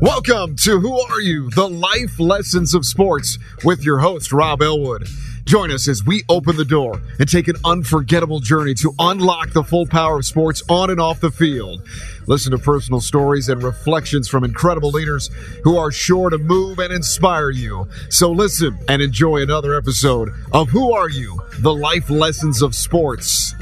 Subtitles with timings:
[0.00, 1.48] Welcome to Who Are You?
[1.50, 5.08] The Life Lessons of Sports with your host, Rob Elwood.
[5.46, 9.62] Join us as we open the door and take an unforgettable journey to unlock the
[9.62, 11.86] full power of sports on and off the field.
[12.26, 15.30] Listen to personal stories and reflections from incredible leaders
[15.62, 17.88] who are sure to move and inspire you.
[18.10, 21.40] So listen and enjoy another episode of Who Are You?
[21.60, 23.54] The Life Lessons of Sports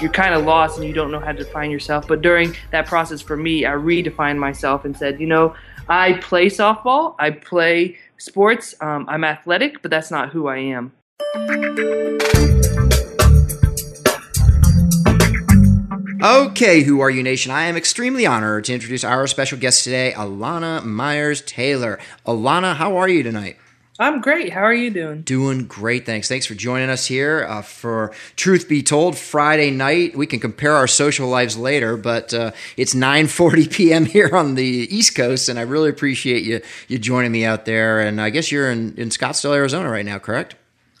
[0.00, 2.06] you're kind of lost and you don't know how to define yourself.
[2.08, 5.54] But during that process for me, I redefined myself and said, you know,
[5.88, 10.92] I play softball, I play sports, um, I'm athletic, but that's not who I am.
[16.22, 17.50] Okay, Who Are You Nation?
[17.50, 21.98] I am extremely honored to introduce our special guest today, Elana Meyers Taylor.
[22.26, 23.56] Elana, how are you tonight?
[24.00, 24.50] I'm great.
[24.50, 25.20] How are you doing?
[25.20, 26.26] Doing great, thanks.
[26.26, 30.16] Thanks for joining us here uh, for Truth Be Told Friday night.
[30.16, 34.06] We can compare our social lives later, but uh, it's 9:40 p.m.
[34.06, 38.00] here on the East Coast, and I really appreciate you you joining me out there.
[38.00, 40.54] And I guess you're in, in Scottsdale, Arizona, right now, correct?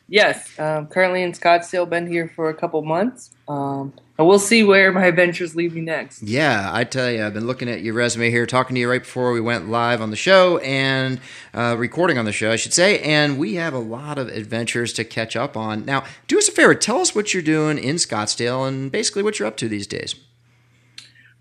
[0.06, 1.88] Yes, um, currently in Scottsdale.
[1.88, 3.30] Been here for a couple months.
[3.48, 6.22] Um, we'll see where my adventures lead me next.
[6.22, 9.02] Yeah, I tell you, I've been looking at your resume here, talking to you right
[9.02, 11.20] before we went live on the show and
[11.54, 12.98] uh, recording on the show, I should say.
[13.00, 15.84] And we have a lot of adventures to catch up on.
[15.84, 19.38] Now, do us a favor, tell us what you're doing in Scottsdale and basically what
[19.38, 20.14] you're up to these days.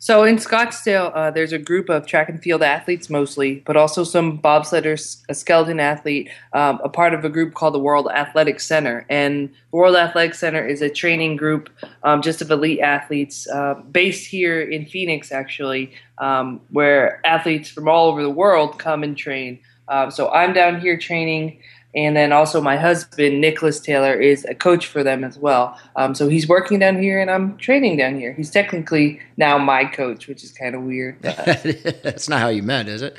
[0.02, 4.06] So in Scottsdale, uh, there's a group of track and field athletes mostly, but also
[4.06, 8.62] some bobsledders, a skeleton athlete, um, a part of a group called the World Athletic
[8.62, 9.06] Center.
[9.10, 11.70] And the World Athletic Center is a training group
[12.04, 17.90] um, just of elite athletes uh, based here in Phoenix, actually, um, where athletes from
[17.90, 19.60] all over the world come and train.
[19.90, 21.60] Uh, so I'm down here training
[21.96, 25.78] and then also my husband Nicholas Taylor is a coach for them as well.
[25.96, 28.34] Um, so he's working down here, and I'm training down here.
[28.34, 31.22] He's technically now my coach, which is kind of weird.
[31.22, 33.18] That's not how you met, is it?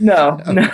[0.00, 0.70] No, no.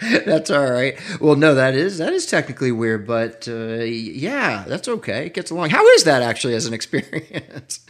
[0.24, 0.96] that's all right.
[1.20, 5.26] Well, no, that is that is technically weird, but uh, yeah, that's okay.
[5.26, 5.70] It gets along.
[5.70, 7.80] How is that actually as an experience?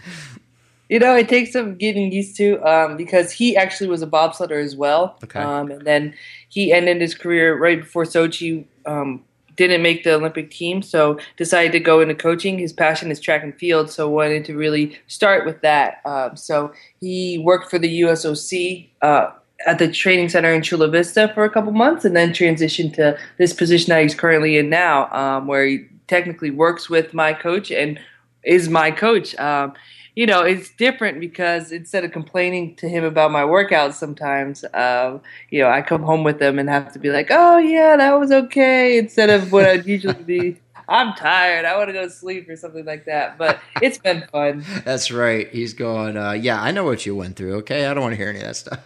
[0.89, 4.63] You know, it takes some getting used to um, because he actually was a bobsledder
[4.63, 5.19] as well.
[5.25, 5.41] Okay.
[5.41, 6.15] Um, and then
[6.49, 8.65] he ended his career right before Sochi.
[8.87, 9.25] Um,
[9.57, 12.59] didn't make the Olympic team, so decided to go into coaching.
[12.59, 16.01] His passion is track and field, so wanted to really start with that.
[16.07, 19.33] Um, so he worked for the USOC uh,
[19.67, 23.19] at the training center in Chula Vista for a couple months, and then transitioned to
[23.37, 27.73] this position that he's currently in now, um, where he technically works with my coach
[27.73, 27.99] and
[28.45, 29.37] is my coach.
[29.41, 29.75] Um,
[30.19, 35.21] you know, it's different because instead of complaining to him about my workouts sometimes, um,
[35.51, 38.19] you know, I come home with them and have to be like, oh, yeah, that
[38.19, 40.57] was okay, instead of what I'd usually be.
[40.89, 41.67] I'm tired.
[41.67, 43.39] I want to go to sleep or something like that.
[43.39, 44.65] But it's been fun.
[44.85, 45.49] That's right.
[45.51, 47.57] He's going, uh, yeah, I know what you went through.
[47.59, 47.87] Okay.
[47.87, 48.81] I don't want to hear any of that stuff.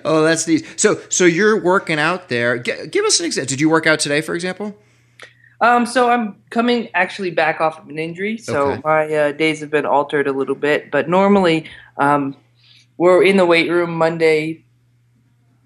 [0.04, 0.80] oh, that's neat.
[0.80, 2.58] So, so you're working out there.
[2.58, 3.48] G- give us an example.
[3.48, 4.76] Did you work out today, for example?
[5.60, 8.82] Um, so I'm coming actually back off of an injury, so Okay.
[8.84, 10.90] my uh, days have been altered a little bit.
[10.90, 12.36] But normally, um,
[12.98, 14.64] we're in the weight room Monday,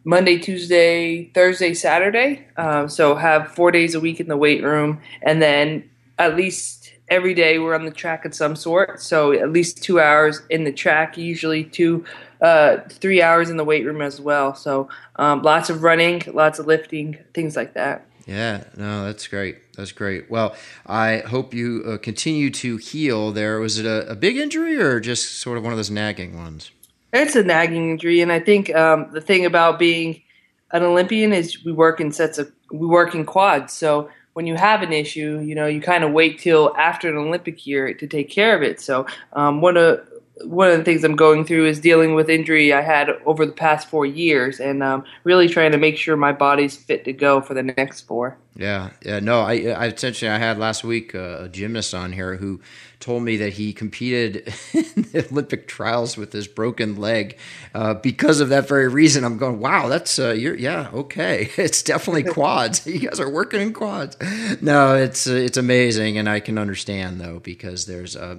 [0.05, 2.47] Monday, Tuesday, Thursday, Saturday.
[2.57, 6.93] Um, so have four days a week in the weight room, and then at least
[7.09, 9.01] every day we're on the track of some sort.
[9.03, 12.05] So at least two hours in the track, usually two,
[12.41, 14.55] uh, three hours in the weight room as well.
[14.55, 18.07] So um, lots of running, lots of lifting, things like that.
[18.31, 19.75] Yeah, no, that's great.
[19.75, 20.31] That's great.
[20.31, 20.55] Well,
[20.87, 23.59] I hope you uh, continue to heal there.
[23.59, 26.71] Was it a, a big injury or just sort of one of those nagging ones?
[27.13, 30.23] It's a nagging injury, and I think um, the thing about being
[30.71, 33.73] an Olympian is we work in sets of we work in quads.
[33.73, 37.17] So when you have an issue, you know, you kind of wait till after an
[37.17, 38.81] Olympic year to take care of it.
[38.81, 40.07] So um, one of
[40.45, 43.53] one of the things I'm going through is dealing with injury I had over the
[43.53, 47.41] past four years, and um, really trying to make sure my body's fit to go
[47.41, 48.39] for the next four.
[48.57, 49.21] Yeah, yeah.
[49.21, 52.61] No, I, I essentially I had last week uh, a gymnast on here who
[53.01, 54.37] told me that he competed
[54.73, 57.39] in the Olympic trials with his broken leg
[57.75, 59.25] uh, because of that very reason.
[59.25, 61.51] I'm going, wow, that's uh, you're yeah, okay.
[61.71, 62.87] It's definitely quads.
[62.87, 64.17] you guys are working in quads.
[64.61, 68.39] No, it's uh, it's amazing, and I can understand though because there's uh,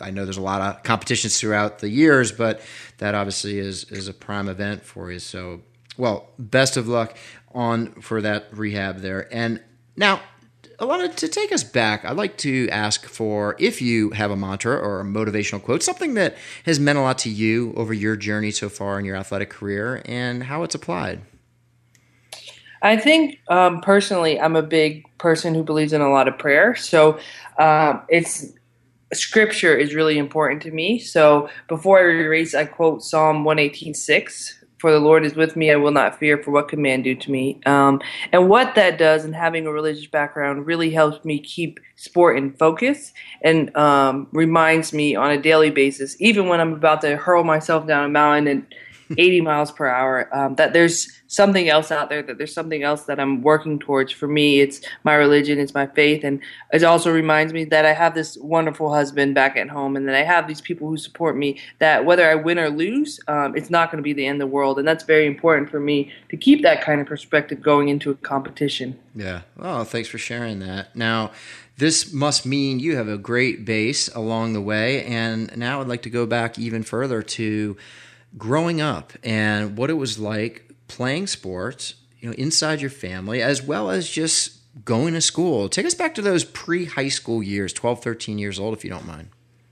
[0.00, 2.60] I know there's a lot of competitions throughout the years, but
[2.98, 5.18] that obviously is is a prime event for you.
[5.18, 5.62] So,
[5.96, 7.16] well, best of luck
[7.54, 9.32] on for that rehab there.
[9.32, 9.62] And
[9.96, 10.20] now,
[10.80, 12.04] Wanted to take us back.
[12.04, 16.14] I'd like to ask for if you have a mantra or a motivational quote, something
[16.14, 16.36] that
[16.66, 20.02] has meant a lot to you over your journey so far in your athletic career,
[20.04, 21.22] and how it's applied.
[22.82, 26.74] I think um, personally, I'm a big person who believes in a lot of prayer.
[26.74, 27.18] So
[27.58, 28.52] um, it's
[29.12, 30.98] scripture is really important to me.
[30.98, 34.63] So before every race, I quote Psalm 118:6.
[34.84, 37.14] For the Lord is with me, I will not fear for what can man do
[37.14, 37.58] to me.
[37.64, 38.02] Um,
[38.32, 42.52] and what that does, and having a religious background, really helps me keep sport in
[42.52, 47.44] focus and um, reminds me on a daily basis, even when I'm about to hurl
[47.44, 48.66] myself down a mountain and
[49.10, 50.28] 80 miles per hour.
[50.34, 52.22] Um, that there's something else out there.
[52.22, 54.12] That there's something else that I'm working towards.
[54.12, 56.40] For me, it's my religion, it's my faith, and
[56.72, 60.14] it also reminds me that I have this wonderful husband back at home, and that
[60.14, 61.60] I have these people who support me.
[61.78, 64.48] That whether I win or lose, um, it's not going to be the end of
[64.48, 67.88] the world, and that's very important for me to keep that kind of perspective going
[67.88, 68.98] into a competition.
[69.14, 69.42] Yeah.
[69.58, 70.94] Oh, thanks for sharing that.
[70.96, 71.30] Now.
[71.76, 75.04] This must mean you have a great base along the way.
[75.04, 77.76] And now I'd like to go back even further to
[78.36, 83.62] growing up and what it was like playing sports, you know, inside your family, as
[83.62, 85.68] well as just going to school.
[85.68, 88.90] Take us back to those pre high school years, 12, 13 years old, if you
[88.90, 89.28] don't mind.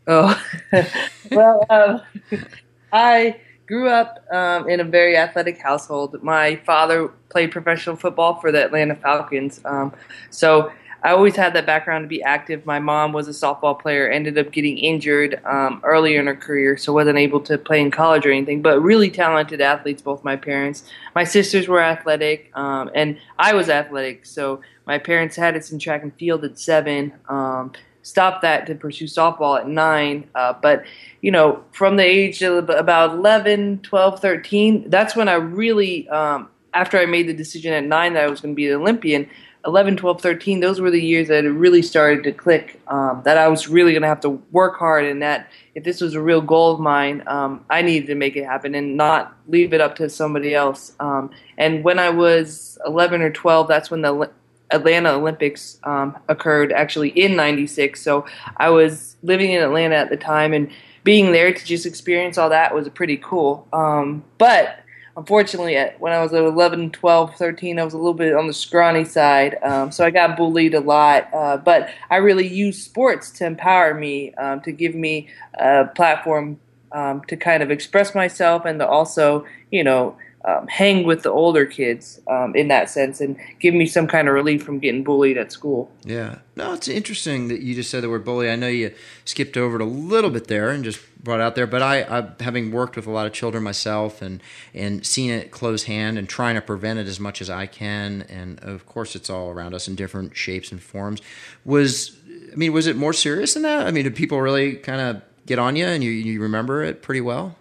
[0.06, 0.40] Oh,
[1.30, 2.00] well, um,
[2.92, 6.22] I grew up um, in a very athletic household.
[6.22, 9.60] My father played professional football for the Atlanta Falcons.
[9.64, 9.92] Um,
[10.30, 10.72] so
[11.04, 12.64] I always had that background to be active.
[12.64, 16.76] My mom was a softball player, ended up getting injured um, earlier in her career,
[16.76, 18.62] so wasn't able to play in college or anything.
[18.62, 20.84] But really talented athletes, both my parents.
[21.14, 24.24] My sisters were athletic, um, and I was athletic.
[24.26, 27.12] So my parents had us in track and field at seven.
[27.28, 27.72] Um,
[28.02, 30.28] stopped that to pursue softball at nine.
[30.34, 30.84] Uh, but,
[31.20, 36.48] you know, from the age of about 11, 12, 13, that's when I really, um,
[36.74, 39.28] after I made the decision at nine that I was going to be an Olympian,
[39.64, 43.38] 11, 12, 13, those were the years that it really started to click um, that
[43.38, 46.20] I was really going to have to work hard and that if this was a
[46.20, 49.80] real goal of mine, um, I needed to make it happen and not leave it
[49.80, 50.92] up to somebody else.
[50.98, 54.30] Um, and when I was 11 or 12, that's when the
[54.72, 58.00] Atlanta Olympics um, occurred actually in 96.
[58.02, 58.26] So
[58.56, 60.70] I was living in Atlanta at the time and
[61.04, 63.66] being there to just experience all that was pretty cool.
[63.72, 64.81] Um, but
[65.16, 69.04] unfortunately, when I was 11, 12, 13, I was a little bit on the scrawny
[69.04, 69.58] side.
[69.62, 71.28] Um, so I got bullied a lot.
[71.32, 76.58] Uh, but I really used sports to empower me, um, to give me a platform
[76.92, 81.30] um, to kind of express myself and to also, you know, um, hang with the
[81.30, 85.04] older kids um, in that sense and give me some kind of relief from getting
[85.04, 85.90] bullied at school.
[86.04, 86.38] Yeah.
[86.56, 88.50] No, it's interesting that you just said the word bully.
[88.50, 88.92] I know you
[89.24, 92.28] skipped over it a little bit there and just brought out there, but I, I
[92.40, 94.42] having worked with a lot of children myself and,
[94.74, 98.22] and seen it close hand and trying to prevent it as much as I can.
[98.22, 101.22] And of course, it's all around us in different shapes and forms.
[101.64, 102.16] Was,
[102.52, 103.86] I mean, was it more serious than that?
[103.86, 107.00] I mean, did people really kind of get on you and you, you remember it
[107.00, 107.56] pretty well?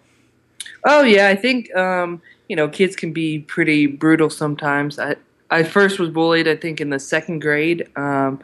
[0.84, 1.28] Oh, yeah.
[1.28, 2.20] I think, um,
[2.52, 4.98] you know, kids can be pretty brutal sometimes.
[4.98, 5.16] I
[5.50, 7.88] I first was bullied, I think, in the second grade.
[7.96, 8.42] Um,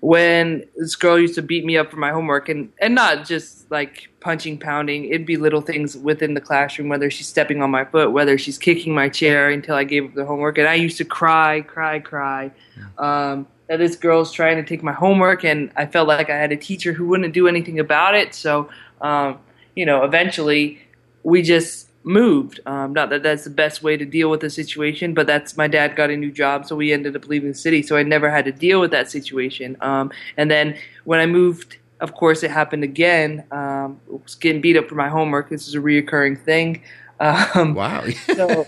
[0.00, 3.70] when this girl used to beat me up for my homework and, and not just
[3.70, 7.84] like punching, pounding, it'd be little things within the classroom, whether she's stepping on my
[7.84, 10.58] foot, whether she's kicking my chair until I gave up the homework.
[10.58, 12.50] And I used to cry, cry, cry.
[12.98, 16.50] Um, that this girl's trying to take my homework, and I felt like I had
[16.50, 18.34] a teacher who wouldn't do anything about it.
[18.34, 18.68] So,
[19.00, 19.38] um,
[19.76, 20.80] you know, eventually
[21.22, 22.60] we just moved.
[22.66, 25.68] Um, not that that's the best way to deal with the situation, but that's my
[25.68, 27.82] dad got a new job, so we ended up leaving the city.
[27.82, 29.76] So I never had to deal with that situation.
[29.80, 33.44] Um, and then when I moved, of course, it happened again.
[33.50, 35.48] Um, was getting beat up for my homework.
[35.48, 36.82] This is a reoccurring thing.
[37.20, 38.04] Um, wow.
[38.34, 38.66] so,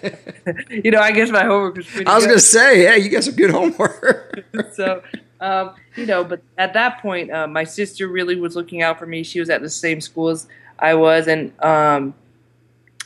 [0.71, 2.07] you know, I guess my homework was pretty.
[2.07, 4.45] I was going to say, yeah, you got some good homework.
[4.73, 5.03] so.
[5.41, 9.05] Um, you know, but at that point, uh, my sister really was looking out for
[9.05, 9.23] me.
[9.23, 10.47] She was at the same school as
[10.79, 12.15] I was, and um,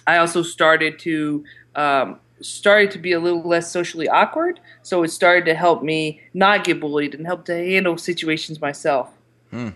[0.09, 1.45] I also started to
[1.77, 4.59] um, started to be a little less socially awkward.
[4.83, 9.11] So it started to help me not get bullied and help to handle situations myself.
[9.50, 9.71] Hmm.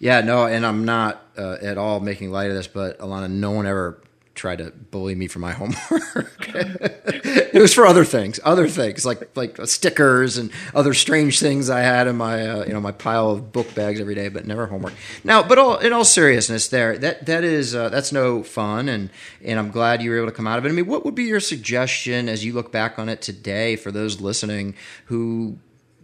[0.00, 3.52] Yeah, no, and I'm not uh, at all making light of this, but Elana, no
[3.52, 4.00] one ever
[4.38, 6.48] tried to bully me for my homework.
[6.48, 11.80] it was for other things, other things like like stickers and other strange things I
[11.80, 14.66] had in my uh, you know my pile of book bags every day, but never
[14.66, 14.94] homework.
[15.24, 19.10] Now, but all, in all seriousness, there that that is uh, that's no fun, and
[19.44, 20.70] and I'm glad you were able to come out of it.
[20.70, 23.90] I mean, what would be your suggestion as you look back on it today for
[23.90, 24.74] those listening
[25.06, 25.58] who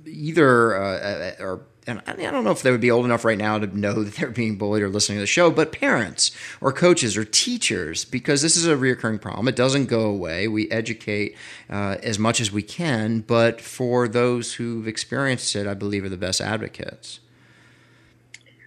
[0.07, 3.59] either uh, are and I don't know if they would be old enough right now
[3.59, 7.17] to know that they're being bullied or listening to the show, but parents or coaches
[7.17, 9.49] or teachers, because this is a reoccurring problem.
[9.49, 10.49] It doesn't go away.
[10.49, 11.37] We educate
[11.69, 16.09] uh, as much as we can, but for those who've experienced it, I believe are
[16.09, 17.21] the best advocates.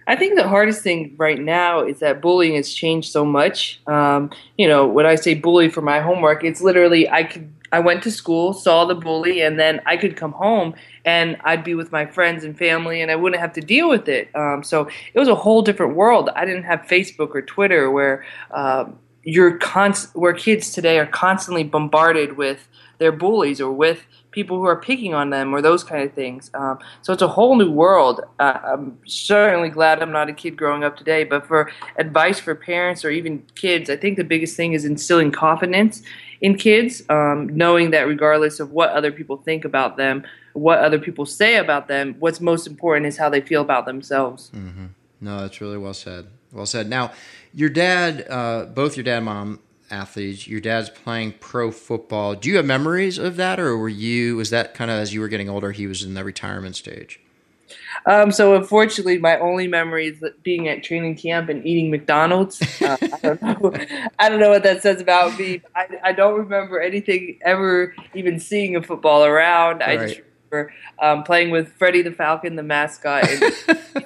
[0.06, 3.78] I think the hardest thing right now is that bullying has changed so much.
[3.86, 7.80] Um, you know, when I say bully for my homework, it's literally I could I
[7.80, 11.74] went to school, saw the bully, and then I could come home and I'd be
[11.74, 14.28] with my friends and family, and I wouldn't have to deal with it.
[14.34, 16.28] Um, so it was a whole different world.
[16.36, 21.64] I didn't have Facebook or Twitter where um, you're const- where kids today are constantly
[21.64, 26.02] bombarded with their bullies or with people who are picking on them or those kind
[26.02, 26.50] of things.
[26.54, 28.20] Um, so it's a whole new world.
[28.38, 32.54] Uh, I'm certainly glad I'm not a kid growing up today, but for advice for
[32.54, 36.02] parents or even kids, I think the biggest thing is instilling confidence
[36.40, 40.98] in kids, um, knowing that regardless of what other people think about them, what other
[40.98, 44.50] people say about them, what's most important is how they feel about themselves.
[44.54, 44.86] Mm-hmm.
[45.20, 46.26] No, that's really well said.
[46.52, 46.88] Well said.
[46.88, 47.12] Now,
[47.52, 50.46] your dad, uh, both your dad and mom, athletes.
[50.46, 52.34] Your dad's playing pro football.
[52.34, 54.36] Do you have memories of that, or were you?
[54.36, 55.72] Was that kind of as you were getting older?
[55.72, 57.20] He was in the retirement stage.
[58.06, 62.60] Um, so unfortunately, my only memory is being at training camp and eating McDonald's.
[62.88, 63.74] Uh, I don't know.
[64.18, 65.60] I don't know what that says about me.
[65.74, 69.80] I, I, don't remember anything ever even seeing a football around.
[69.80, 69.98] Right.
[69.98, 70.20] I just
[70.50, 73.42] remember um, playing with Freddie the Falcon, the mascot, and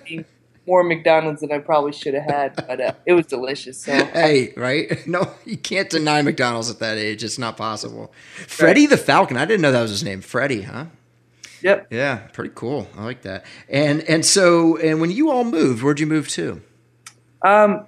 [0.07, 0.25] eating
[0.67, 3.79] more McDonald's than I probably should have had, but uh, it was delicious.
[3.83, 5.07] So hey, right?
[5.07, 7.25] No, you can't deny McDonald's at that age.
[7.25, 8.13] It's not possible.
[8.39, 8.51] Right.
[8.51, 9.37] Freddie the Falcon.
[9.37, 10.21] I didn't know that was his name.
[10.21, 10.87] Freddie, huh?
[11.63, 11.89] Yep.
[11.91, 12.89] Yeah, pretty cool.
[12.97, 13.45] I like that.
[13.69, 16.61] And and so and when you all moved, where'd you move to?
[17.43, 17.87] Um,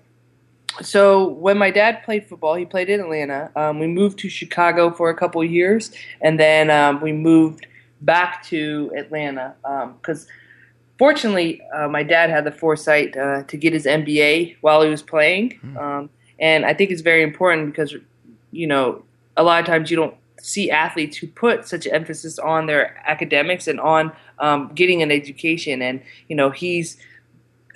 [0.83, 3.51] so when my dad played football, he played in Atlanta.
[3.55, 7.67] Um, we moved to Chicago for a couple years, and then um, we moved
[8.01, 9.55] back to Atlanta
[10.01, 10.25] because.
[10.25, 10.33] Um,
[10.97, 15.03] fortunately, uh, my dad had the foresight uh, to get his MBA while he was
[15.03, 15.77] playing, mm.
[15.77, 17.95] um, and I think it's very important because
[18.53, 19.03] you know
[19.37, 20.15] a lot of times you don't
[20.45, 25.81] see athletes who put such emphasis on their academics and on um, getting an education,
[25.81, 26.99] and you know he's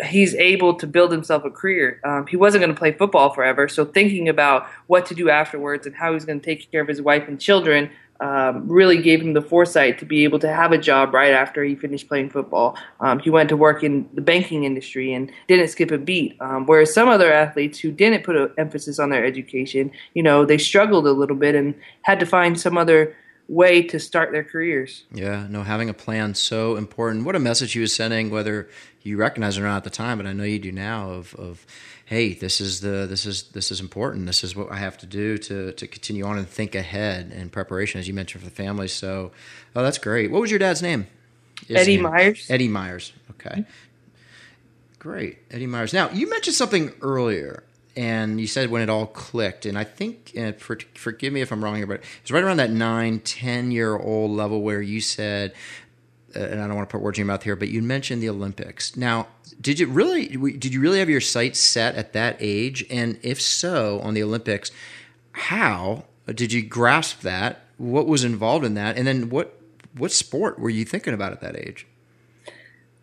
[0.06, 2.00] he's able to build himself a career.
[2.04, 5.86] Um, he wasn't going to play football forever, so thinking about what to do afterwards
[5.86, 9.20] and how he's going to take care of his wife and children um, really gave
[9.20, 12.30] him the foresight to be able to have a job right after he finished playing
[12.30, 12.76] football.
[13.00, 16.36] Um, he went to work in the banking industry and didn't skip a beat.
[16.40, 20.44] Um, whereas some other athletes who didn't put an emphasis on their education, you know,
[20.44, 23.14] they struggled a little bit and had to find some other
[23.48, 25.04] way to start their careers.
[25.12, 27.24] Yeah, no, having a plan so important.
[27.24, 28.68] What a message he was sending, whether
[29.02, 31.10] you recognize it or not at the time, but I know you do now.
[31.10, 31.66] Of, of
[32.04, 34.26] hey, this is the this is this is important.
[34.26, 37.48] This is what I have to do to to continue on and think ahead in
[37.48, 38.88] preparation, as you mentioned for the family.
[38.88, 39.32] So,
[39.74, 40.30] oh, that's great.
[40.30, 41.06] What was your dad's name?
[41.70, 42.02] Eddie name?
[42.02, 42.50] Meyers.
[42.50, 43.12] Eddie Meyers.
[43.30, 43.64] Okay.
[44.98, 45.92] Great, Eddie Meyers.
[45.92, 47.62] Now you mentioned something earlier
[47.98, 51.50] and you said when it all clicked and i think and for, forgive me if
[51.50, 55.00] i'm wrong here but it's right around that nine ten year old level where you
[55.00, 55.52] said
[56.36, 58.22] uh, and i don't want to put words in your mouth here but you mentioned
[58.22, 58.96] the olympics.
[58.96, 59.26] Now
[59.60, 62.86] did you really did you really have your sights set at that age?
[62.88, 64.70] And if so on the olympics
[65.32, 67.62] how did you grasp that?
[67.78, 68.96] What was involved in that?
[68.96, 69.58] And then what
[69.96, 71.86] what sport were you thinking about at that age?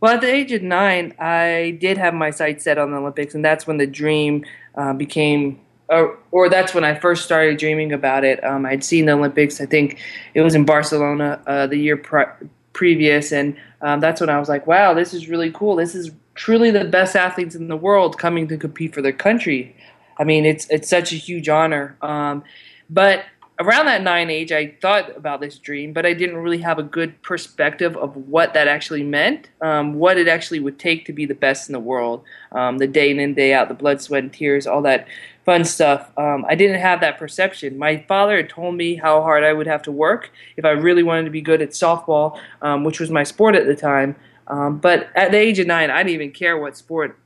[0.02, 3.34] Well, at the age of nine, I did have my sights set on the Olympics,
[3.34, 4.46] and that's when the dream
[4.76, 8.44] uh, became, or, or, that's when I first started dreaming about it.
[8.44, 9.62] Um, I'd seen the Olympics.
[9.62, 10.00] I think
[10.34, 12.26] it was in Barcelona uh, the year pre-
[12.74, 15.76] previous, and um, that's when I was like, "Wow, this is really cool.
[15.76, 19.76] This is truly the best athletes in the world coming to compete for their country."
[20.18, 21.98] I mean, it's it's such a huge honor.
[22.02, 22.44] Um,
[22.90, 23.26] but
[23.60, 26.84] around that nine age, I thought about this dream, but I didn't really have a
[26.84, 31.26] good perspective of what that actually meant, um, what it actually would take to be
[31.26, 34.24] the best in the world, um, the day in and day out, the blood, sweat,
[34.24, 35.08] and tears, all that
[35.46, 36.12] fun stuff.
[36.18, 37.78] Um, I didn't have that perception.
[37.78, 41.04] My father had told me how hard I would have to work if I really
[41.04, 44.16] wanted to be good at softball, um, which was my sport at the time.
[44.48, 47.18] Um, but at the age of nine, I didn't even care what sport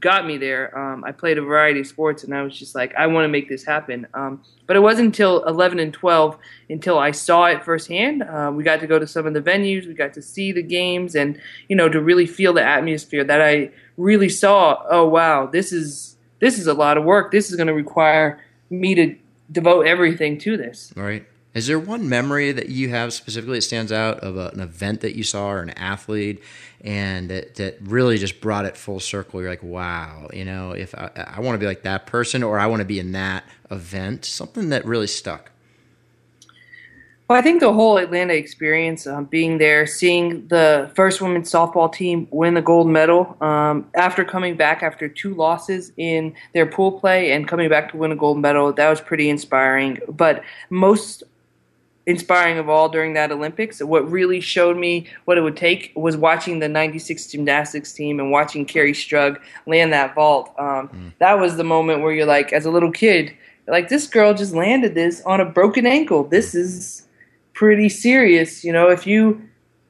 [0.00, 0.76] got me there.
[0.76, 3.28] Um, I played a variety of sports, and I was just like, I want to
[3.28, 4.06] make this happen.
[4.14, 6.38] Um, but it wasn't until 11 and 12
[6.70, 8.22] until I saw it firsthand.
[8.22, 10.62] Uh, we got to go to some of the venues, we got to see the
[10.62, 14.82] games, and you know, to really feel the atmosphere that I really saw.
[14.88, 17.32] Oh wow, this is this is a lot of work.
[17.32, 19.16] This is going to require me to
[19.50, 20.92] devote everything to this.
[20.96, 21.26] Right.
[21.56, 25.00] Is there one memory that you have specifically that stands out of a, an event
[25.00, 26.42] that you saw or an athlete
[26.82, 29.40] and that, that really just brought it full circle?
[29.40, 32.58] You're like, wow, you know, if I, I want to be like that person or
[32.58, 35.50] I want to be in that event, something that really stuck.
[37.28, 41.92] Well, I think the whole Atlanta experience, um, being there, seeing the first women's softball
[41.92, 46.92] team win the gold medal um, after coming back after two losses in their pool
[46.92, 49.98] play and coming back to win a gold medal, that was pretty inspiring.
[50.08, 51.24] But most
[52.06, 53.82] inspiring of all during that Olympics.
[53.82, 58.30] What really showed me what it would take was watching the 96 gymnastics team and
[58.30, 60.54] watching Kerri Strug land that vault.
[60.58, 61.12] Um, mm.
[61.18, 63.36] That was the moment where you're like, as a little kid,
[63.66, 66.24] like this girl just landed this on a broken ankle.
[66.24, 67.06] This is
[67.52, 68.62] pretty serious.
[68.62, 69.42] You know, if you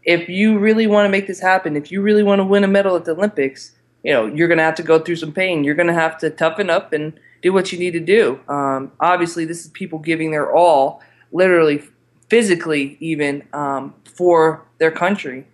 [0.04, 2.68] if you really want to make this happen, if you really want to win a
[2.68, 3.72] medal at the Olympics,
[4.04, 5.64] you know, you're going to have to go through some pain.
[5.64, 8.40] You're going to have to toughen up and do what you need to do.
[8.48, 11.82] Um, obviously, this is people giving their all, literally,
[12.28, 15.46] physically, even um, for their country.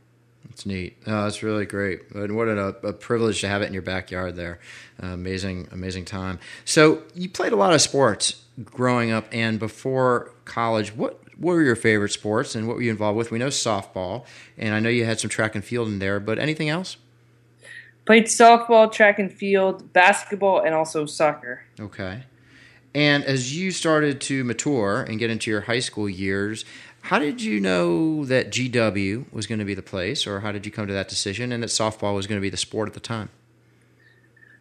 [0.44, 0.98] That's neat.
[1.06, 2.10] Oh, that's really great.
[2.14, 4.58] And what a, a, privilege to have it in your backyard there.
[5.02, 6.38] Uh, amazing, amazing time.
[6.66, 10.94] So you played a lot of sports growing up and before college.
[10.94, 13.30] What what were your favorite sports and what were you involved with?
[13.30, 14.26] We know softball,
[14.58, 16.98] and I know you had some track and field in there, but anything else?
[18.04, 21.64] Played softball, track and field, basketball, and also soccer.
[21.80, 22.24] Okay.
[22.94, 26.64] And as you started to mature and get into your high school years,
[27.02, 30.64] how did you know that GW was going to be the place, or how did
[30.64, 32.94] you come to that decision and that softball was going to be the sport at
[32.94, 33.30] the time?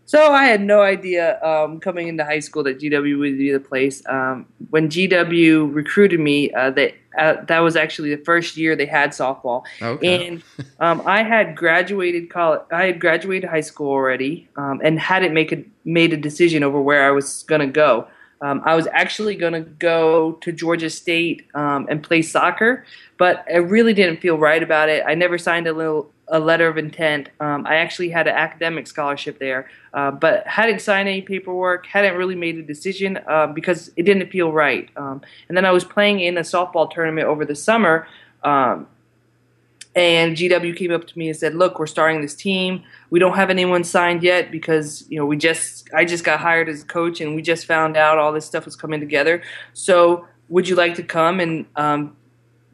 [0.06, 3.62] So I had no idea um, coming into high school that GW would be the
[3.62, 4.04] place.
[4.10, 8.86] Um, when GW recruited me, uh, that uh, that was actually the first year they
[8.86, 10.28] had softball, okay.
[10.28, 10.44] and
[10.80, 12.62] um, I had graduated college.
[12.72, 16.82] I had graduated high school already, um, and hadn't make a, made a decision over
[16.82, 18.08] where I was going to go.
[18.42, 22.86] Um, I was actually going to go to Georgia State um, and play soccer,
[23.18, 25.04] but I really didn't feel right about it.
[25.08, 27.30] I never signed a little a letter of intent.
[27.42, 32.16] Um, I actually had an academic scholarship there, uh, but hadn't signed any paperwork, hadn't
[32.16, 34.90] really made a decision uh, because it didn't feel right.
[34.96, 38.08] Um, and then I was playing in a softball tournament over the summer,
[38.44, 38.88] um,
[39.96, 42.84] and GW came up to me and said, "Look, we're starting this team.
[43.10, 46.70] We don't have anyone signed yet because you know we just I just got hired
[46.70, 49.44] as a coach and we just found out all this stuff was coming together.
[49.74, 52.16] So would you like to come and um,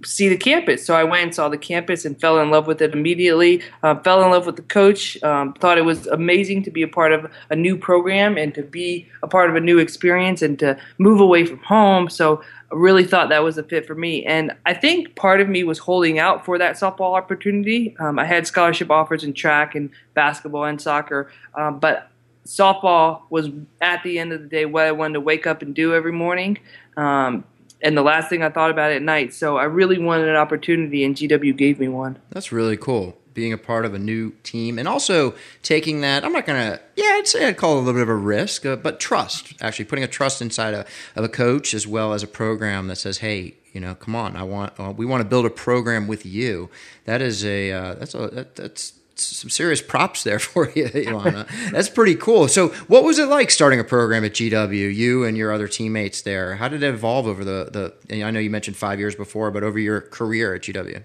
[0.03, 0.85] see the campus.
[0.85, 3.61] So I went and saw the campus and fell in love with it immediately.
[3.81, 5.21] Uh, fell in love with the coach.
[5.23, 8.63] Um, thought it was amazing to be a part of a new program and to
[8.63, 12.09] be a part of a new experience and to move away from home.
[12.09, 14.25] So really thought that was a fit for me.
[14.25, 17.95] And I think part of me was holding out for that softball opportunity.
[17.99, 22.09] Um, I had scholarship offers in track and basketball and soccer, um, but
[22.45, 23.49] softball was
[23.81, 26.11] at the end of the day what I wanted to wake up and do every
[26.11, 26.57] morning.
[26.95, 27.43] Um,
[27.81, 29.33] and the last thing I thought about at night.
[29.33, 32.17] So I really wanted an opportunity, and GW gave me one.
[32.31, 33.15] That's really cool.
[33.37, 36.81] Being a part of a new team and also taking that, I'm not going to,
[36.95, 39.53] yeah, I'd say I'd call it a little bit of a risk, uh, but trust,
[39.61, 42.95] actually putting a trust inside a, of a coach as well as a program that
[42.95, 46.07] says, hey, you know, come on, I want, uh, we want to build a program
[46.07, 46.71] with you.
[47.05, 51.47] That is a, uh, that's a, that, that's, some serious props there for you, Elana.
[51.71, 52.47] That's pretty cool.
[52.47, 54.95] So, what was it like starting a program at GW?
[54.95, 56.55] You and your other teammates there.
[56.55, 58.23] How did it evolve over the the?
[58.23, 61.03] I know you mentioned five years before, but over your career at GW.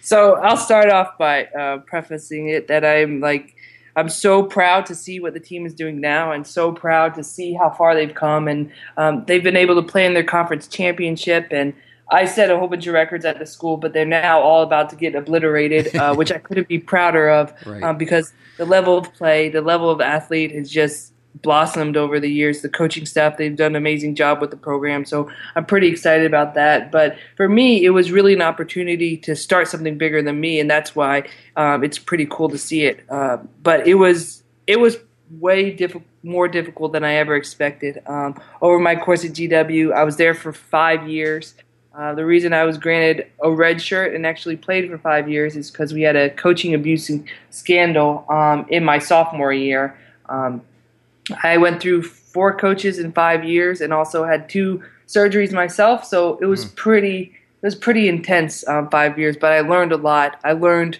[0.00, 3.54] So I'll start off by uh, prefacing it that I'm like
[3.96, 7.24] I'm so proud to see what the team is doing now, and so proud to
[7.24, 10.66] see how far they've come, and um, they've been able to play in their conference
[10.66, 11.74] championship and
[12.10, 14.90] I set a whole bunch of records at the school, but they're now all about
[14.90, 17.82] to get obliterated, uh, which I couldn't be prouder of right.
[17.82, 22.30] um, because the level of play, the level of athlete is just blossomed over the
[22.30, 22.60] years.
[22.62, 25.04] The coaching staff, they've done an amazing job with the program.
[25.04, 26.90] So I'm pretty excited about that.
[26.90, 30.60] But for me, it was really an opportunity to start something bigger than me.
[30.60, 33.04] And that's why um, it's pretty cool to see it.
[33.08, 34.98] Uh, but it was, it was
[35.38, 35.76] way
[36.22, 38.02] more difficult than I ever expected.
[38.06, 41.54] Um, over my course at GW, I was there for five years.
[41.94, 45.56] Uh, the reason I was granted a red shirt and actually played for five years
[45.56, 47.10] is because we had a coaching abuse
[47.50, 49.98] scandal um, in my sophomore year.
[50.28, 50.62] Um,
[51.42, 56.38] I went through four coaches in five years and also had two surgeries myself, so
[56.38, 56.76] it was mm.
[56.76, 59.36] pretty it was pretty intense um, five years.
[59.36, 60.40] But I learned a lot.
[60.44, 60.98] I learned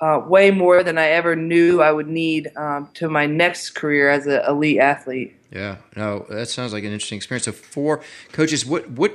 [0.00, 4.10] uh, way more than I ever knew I would need um, to my next career
[4.10, 5.34] as an elite athlete.
[5.50, 7.44] Yeah, no, that sounds like an interesting experience.
[7.44, 8.66] So four coaches.
[8.66, 9.14] What what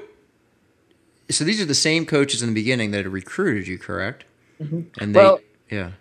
[1.29, 4.23] so these are the same coaches in the beginning that had recruited you, correct?
[4.61, 4.81] Mm-hmm.
[5.01, 5.91] And they, well, yeah.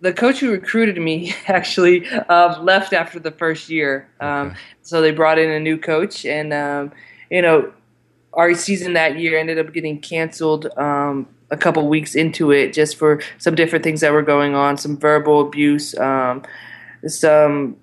[0.00, 4.56] The coach who recruited me actually uh, left after the first year, um, okay.
[4.82, 6.92] so they brought in a new coach, and um,
[7.30, 7.72] you know,
[8.34, 12.96] our season that year ended up getting canceled um, a couple weeks into it, just
[12.96, 16.42] for some different things that were going on, some verbal abuse, um,
[17.06, 17.76] some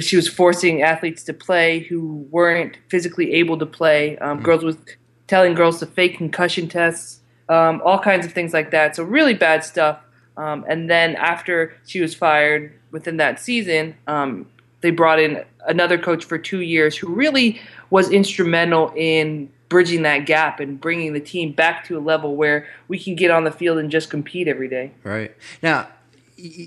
[0.00, 4.18] she was forcing athletes to play who weren't physically able to play.
[4.18, 4.44] Um, mm-hmm.
[4.44, 4.96] Girls with
[5.26, 8.96] telling girls to fake concussion tests, um, all kinds of things like that.
[8.96, 10.00] So really bad stuff.
[10.38, 14.46] Um, and then after she was fired within that season, um,
[14.80, 20.26] they brought in another coach for two years who really was instrumental in bridging that
[20.26, 23.50] gap and bringing the team back to a level where we can get on the
[23.50, 24.92] field and just compete every day.
[25.02, 25.88] Right now,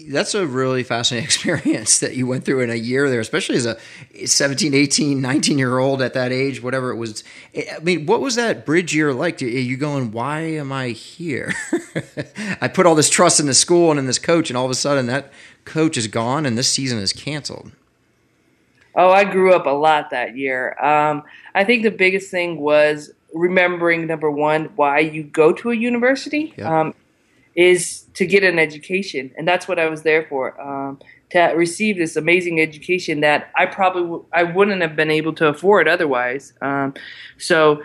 [0.09, 3.65] that's a really fascinating experience that you went through in a year there, especially as
[3.65, 3.77] a
[4.25, 7.23] 17, 18, 19 year old at that age, whatever it was.
[7.55, 9.41] I mean, what was that bridge year like?
[9.41, 11.53] Are you going, why am I here?
[12.61, 14.71] I put all this trust in the school and in this coach, and all of
[14.71, 15.31] a sudden that
[15.63, 17.71] coach is gone and this season is canceled.
[18.93, 20.77] Oh, I grew up a lot that year.
[20.83, 21.23] Um,
[21.55, 26.53] I think the biggest thing was remembering number one, why you go to a university.
[26.57, 26.67] Yep.
[26.67, 26.93] Um,
[27.55, 30.59] is to get an education, and that's what I was there for.
[30.59, 30.99] Um,
[31.31, 35.47] to receive this amazing education that I probably w- I wouldn't have been able to
[35.47, 36.53] afford otherwise.
[36.61, 36.93] Um,
[37.37, 37.83] so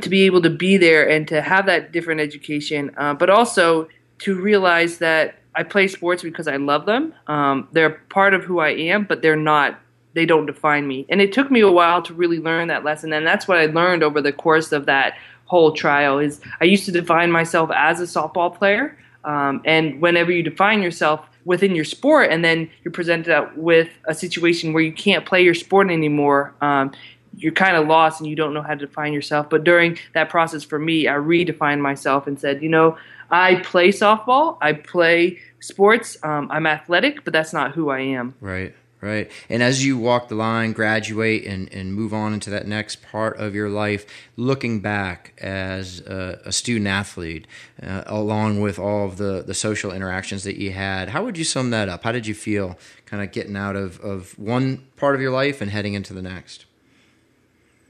[0.00, 3.88] to be able to be there and to have that different education, uh, but also
[4.18, 7.14] to realize that I play sports because I love them.
[7.26, 9.80] Um, they're part of who I am, but they're not.
[10.14, 11.06] They don't define me.
[11.08, 13.66] And it took me a while to really learn that lesson, and that's what I
[13.66, 15.14] learned over the course of that
[15.48, 18.96] whole trial is I used to define myself as a softball player.
[19.24, 24.14] Um, and whenever you define yourself within your sport and then you're presented with a
[24.14, 26.92] situation where you can't play your sport anymore, um,
[27.36, 29.50] you're kind of lost and you don't know how to define yourself.
[29.50, 32.96] But during that process for me, I redefined myself and said, you know,
[33.30, 38.34] I play softball, I play sports, um, I'm athletic, but that's not who I am.
[38.40, 39.30] Right right?
[39.48, 43.36] And as you walk the line, graduate, and, and move on into that next part
[43.38, 44.06] of your life,
[44.36, 47.46] looking back as a, a student athlete,
[47.82, 51.44] uh, along with all of the, the social interactions that you had, how would you
[51.44, 52.02] sum that up?
[52.02, 55.60] How did you feel kind of getting out of, of one part of your life
[55.60, 56.66] and heading into the next?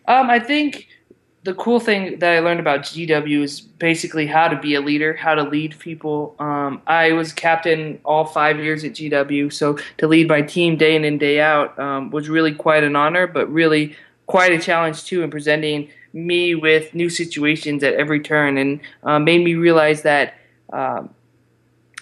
[0.07, 0.89] Um, I think
[1.49, 5.15] the cool thing that I learned about GW is basically how to be a leader,
[5.15, 6.37] how to lead people.
[6.39, 10.95] Um, I was captain all five years at GW, so to lead my team day
[10.95, 15.05] in and day out um, was really quite an honor, but really quite a challenge
[15.05, 20.03] too in presenting me with new situations at every turn, and uh, made me realize
[20.03, 20.35] that
[20.75, 21.09] um,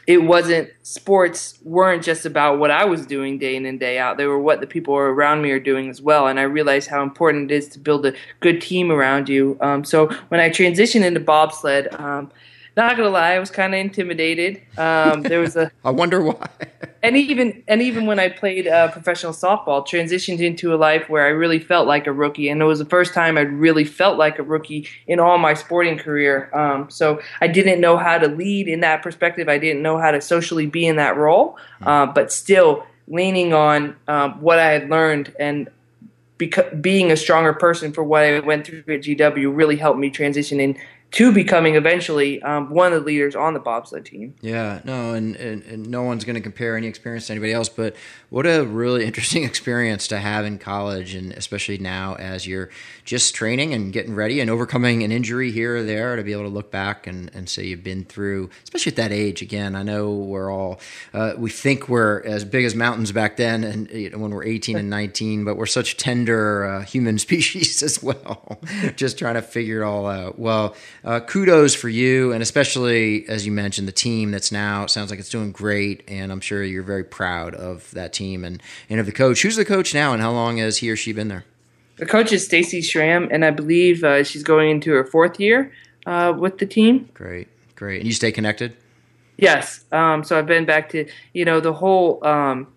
[0.07, 4.17] it wasn't sports weren't just about what I was doing day in and day out.
[4.17, 6.29] They were what the people around me are doing as well.
[6.29, 9.59] And I realized how important it is to build a good team around you.
[9.61, 12.31] Um, so when I transitioned into bobsled, um,
[12.77, 14.61] not gonna lie, I was kind of intimidated.
[14.77, 15.71] Um, there was a.
[15.85, 16.49] I wonder why.
[17.03, 21.25] and even and even when I played uh, professional softball, transitioned into a life where
[21.25, 24.19] I really felt like a rookie, and it was the first time I really felt
[24.19, 26.51] like a rookie in all my sporting career.
[26.55, 29.49] Um, so I didn't know how to lead in that perspective.
[29.49, 33.97] I didn't know how to socially be in that role, uh, but still leaning on
[34.09, 35.71] um, what I had learned and
[36.81, 40.61] being a stronger person for what I went through at GW really helped me transition
[40.61, 40.77] in
[41.13, 44.35] to becoming eventually um, one of the leaders on the bobsled team.
[44.41, 47.69] Yeah, no, and, and, and no one's going to compare any experience to anybody else,
[47.69, 47.97] but
[48.37, 52.69] what a really interesting experience to have in college, and especially now as you're
[53.03, 56.43] just training and getting ready and overcoming an injury here or there to be able
[56.43, 59.41] to look back and, and say you've been through, especially at that age.
[59.41, 60.81] Again, I know we're all,
[61.15, 64.45] uh, we think we're as big as mountains back then and you know, when we're
[64.45, 68.61] 18 and 19, but we're such tender uh, human species as well,
[68.97, 70.39] just trying to figure it all out.
[70.39, 75.09] Well, uh, kudos for you, and especially as you mentioned, the team that's now sounds
[75.09, 79.01] like it's doing great, and I'm sure you're very proud of that team and and
[79.01, 79.43] of the coach.
[79.43, 81.45] Who's the coach now, and how long has he or she been there?
[81.97, 85.73] The coach is Stacy Schramm, and I believe uh, she's going into her fourth year
[86.05, 87.09] uh, with the team.
[87.15, 88.77] Great, great, and you stay connected.
[89.39, 89.85] Yes.
[89.93, 92.69] Um, so I've been back to you know the whole um,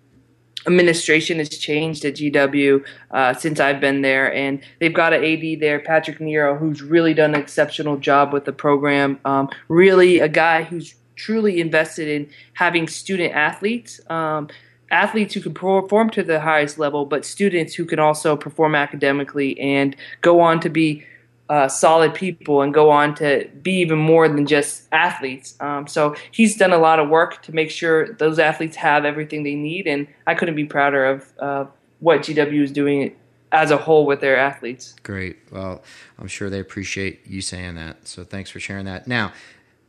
[0.68, 5.60] administration has changed at GW uh, since I've been there, and they've got an AD
[5.60, 9.20] there, Patrick Nero, who's really done an exceptional job with the program.
[9.26, 14.00] Um, really, a guy who's truly invested in having student athletes.
[14.10, 14.48] Um,
[14.92, 19.60] athletes who can perform to the highest level, but students who can also perform academically
[19.60, 21.06] and go on to be
[21.50, 25.56] uh, solid people and go on to be even more than just athletes.
[25.60, 29.44] Um, so he's done a lot of work to make sure those athletes have everything
[29.44, 31.66] they need, and I couldn't be prouder of uh,
[32.00, 33.16] what GW is doing
[33.52, 34.94] as a whole with their athletes.
[35.02, 35.38] Great.
[35.52, 35.82] Well,
[36.20, 38.08] I'm sure they appreciate you saying that.
[38.08, 39.08] So thanks for sharing that.
[39.08, 39.34] Now,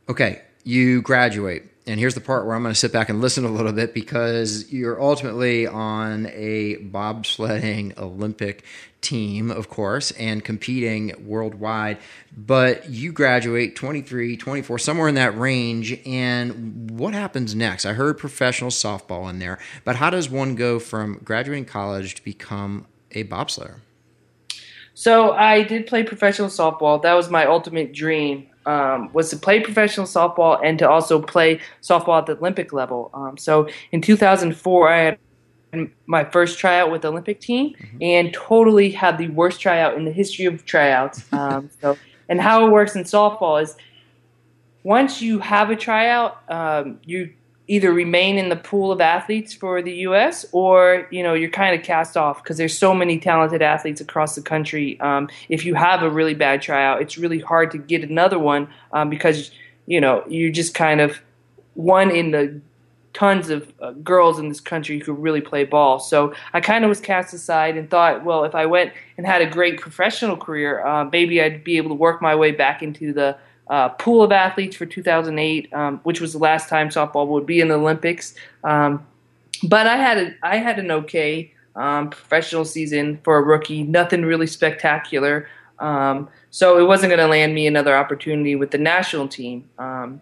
[0.09, 3.43] okay, you graduate and here's the part where I'm going to sit back and listen
[3.43, 8.63] a little bit because you're ultimately on a bobsledding Olympic
[9.01, 11.97] team, of course, and competing worldwide.
[12.37, 15.99] But you graduate 23, 24, somewhere in that range.
[16.05, 17.85] And what happens next?
[17.85, 22.23] I heard professional softball in there, but how does one go from graduating college to
[22.23, 23.77] become a bobsledder?
[24.93, 27.01] So I did play professional softball.
[27.01, 31.59] That was my ultimate dream um, was to play professional softball and to also play
[31.81, 33.09] softball at the Olympic level.
[33.13, 35.17] Um, so in 2004, I had
[36.05, 37.97] my first tryout with the Olympic team mm-hmm.
[38.01, 41.23] and totally had the worst tryout in the history of tryouts.
[41.33, 41.97] Um, so,
[42.29, 43.75] and how it works in softball is
[44.83, 47.33] once you have a tryout, um, you
[47.71, 50.45] either remain in the pool of athletes for the U.S.
[50.51, 54.35] or you know you're kind of cast off because there's so many talented athletes across
[54.35, 54.99] the country.
[54.99, 58.67] Um, if you have a really bad tryout, it's really hard to get another one
[58.91, 59.51] um, because
[59.85, 61.21] you know you're just kind of
[61.75, 62.59] one in the
[63.13, 65.97] tons of uh, girls in this country who could really play ball.
[65.97, 69.41] So I kind of was cast aside and thought, well, if I went and had
[69.41, 73.13] a great professional career, uh, maybe I'd be able to work my way back into
[73.13, 73.37] the
[73.71, 77.61] uh, pool of athletes for 2008, um, which was the last time softball would be
[77.61, 78.35] in the Olympics.
[78.65, 79.07] Um,
[79.63, 83.83] but I had a, I had an okay um, professional season for a rookie.
[83.83, 85.47] Nothing really spectacular.
[85.79, 89.69] Um, so it wasn't going to land me another opportunity with the national team.
[89.79, 90.21] Um,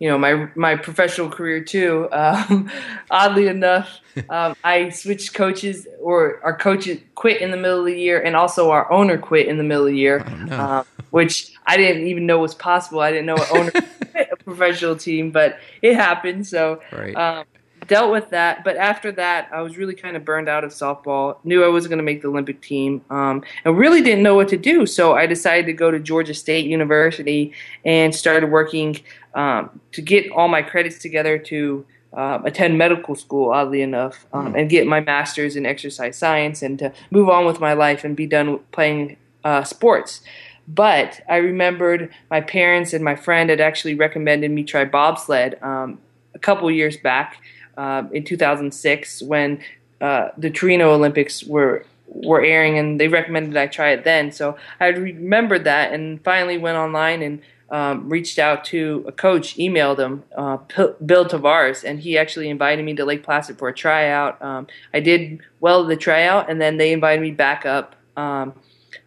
[0.00, 2.08] you know my my professional career too.
[2.18, 2.70] Um,
[3.10, 7.98] oddly enough, um, I switched coaches, or our coach quit in the middle of the
[7.98, 10.84] year, and also our owner quit in the middle of the year, oh, no.
[11.08, 13.00] Um, which I didn't even know was possible.
[13.00, 13.72] I didn't know what owner
[14.14, 16.46] a professional team, but it happened.
[16.46, 17.14] So right.
[17.14, 17.44] Um,
[17.88, 18.62] dealt with that.
[18.62, 21.38] But after that, I was really kind of burned out of softball.
[21.44, 24.48] Knew I wasn't going to make the Olympic team, um, and really didn't know what
[24.48, 24.86] to do.
[24.86, 27.52] So I decided to go to Georgia State University
[27.84, 29.00] and started working
[29.34, 31.84] um, to get all my credits together to.
[32.10, 36.78] Uh, attend medical school, oddly enough, um, and get my master's in exercise science and
[36.78, 40.22] to move on with my life and be done playing uh, sports.
[40.68, 45.98] But I remembered my parents and my friend had actually recommended me try bobsled um,
[46.34, 47.38] a couple years back,
[47.78, 49.60] uh, in 2006 when
[50.00, 54.32] uh, the Torino Olympics were were airing, and they recommended I try it then.
[54.32, 59.56] So I remembered that, and finally went online and um, reached out to a coach,
[59.56, 60.56] emailed him, uh,
[61.04, 64.40] Bill Tavares, and he actually invited me to Lake Placid for a tryout.
[64.40, 68.54] Um, I did well at the tryout, and then they invited me back up um,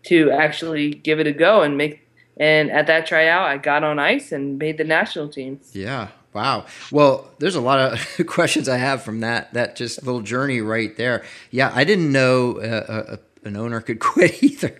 [0.03, 2.07] to actually give it a go and make.
[2.37, 5.59] And at that tryout, I got on ice and made the national team.
[5.73, 6.65] Yeah, Wow.
[6.91, 10.95] Well, there's a lot of questions I have from that that just little journey right
[10.95, 11.23] there.
[11.49, 14.75] Yeah, I didn't know uh, uh, an owner could quit either.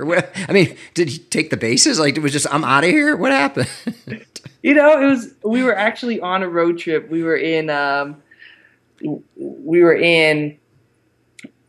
[0.48, 2.00] I mean, did he take the bases?
[2.00, 3.16] Like it was just I'm out of here.
[3.16, 3.70] What happened?
[4.64, 7.10] you know, it was we were actually on a road trip.
[7.10, 8.22] We were in um,
[9.02, 10.58] we were in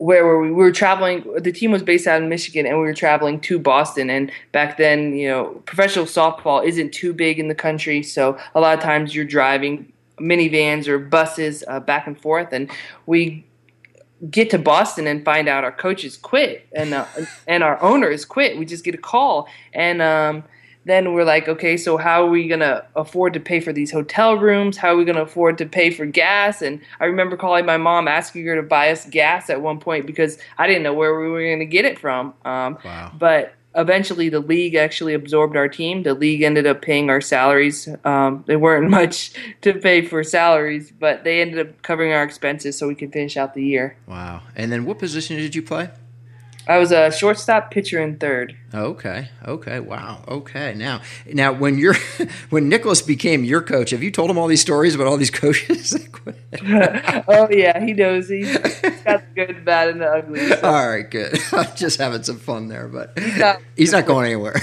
[0.03, 0.49] where were we?
[0.49, 1.23] We were traveling.
[1.37, 4.09] The team was based out in Michigan, and we were traveling to Boston.
[4.09, 8.59] And back then, you know, professional softball isn't too big in the country, so a
[8.59, 12.51] lot of times you're driving minivans or buses uh, back and forth.
[12.51, 12.69] And
[13.05, 13.45] we
[14.29, 17.05] get to Boston and find out our coaches quit and uh,
[17.47, 18.57] and our owners quit.
[18.57, 20.43] We just get a call, and um,
[20.85, 23.91] then we're like, okay, so how are we going to afford to pay for these
[23.91, 24.77] hotel rooms?
[24.77, 26.61] How are we going to afford to pay for gas?
[26.61, 30.05] And I remember calling my mom, asking her to buy us gas at one point
[30.05, 32.33] because I didn't know where we were going to get it from.
[32.43, 33.11] Um, wow.
[33.17, 36.03] But eventually, the league actually absorbed our team.
[36.03, 37.87] The league ended up paying our salaries.
[38.03, 42.77] Um, they weren't much to pay for salaries, but they ended up covering our expenses
[42.77, 43.95] so we could finish out the year.
[44.05, 44.41] Wow.
[44.55, 45.89] And then what position did you play?
[46.67, 48.55] I was a shortstop, pitcher, and third.
[48.73, 49.29] Okay.
[49.45, 49.79] Okay.
[49.79, 50.23] Wow.
[50.27, 50.73] Okay.
[50.73, 51.95] Now, now, when you're
[52.49, 55.29] when Nicholas became your coach, have you told him all these stories about all these
[55.31, 55.95] coaches?
[56.65, 58.29] oh yeah, he knows.
[58.29, 60.47] He's, got the good, bad, and the ugly.
[60.47, 60.61] So.
[60.63, 61.09] All right.
[61.09, 61.37] Good.
[61.51, 64.55] I'm just having some fun there, but he's not, he's not going anywhere.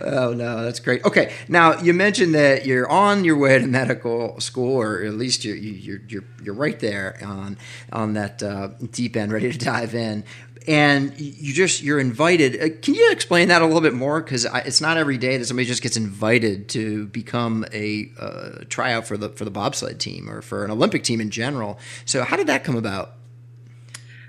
[0.00, 1.04] oh no, that's great.
[1.04, 1.32] Okay.
[1.48, 5.56] Now you mentioned that you're on your way to medical school, or at least you're
[5.56, 7.56] you're you're, you're right there on
[7.92, 10.24] on that uh, deep end, ready to dive in
[10.66, 12.60] and you just you're invited.
[12.60, 14.20] Uh, can you explain that a little bit more?
[14.20, 19.06] Because it's not every day that somebody just gets invited to become a uh, tryout
[19.06, 21.78] for the for the bobsled team or for an Olympic team in general.
[22.04, 23.14] So how did that come about?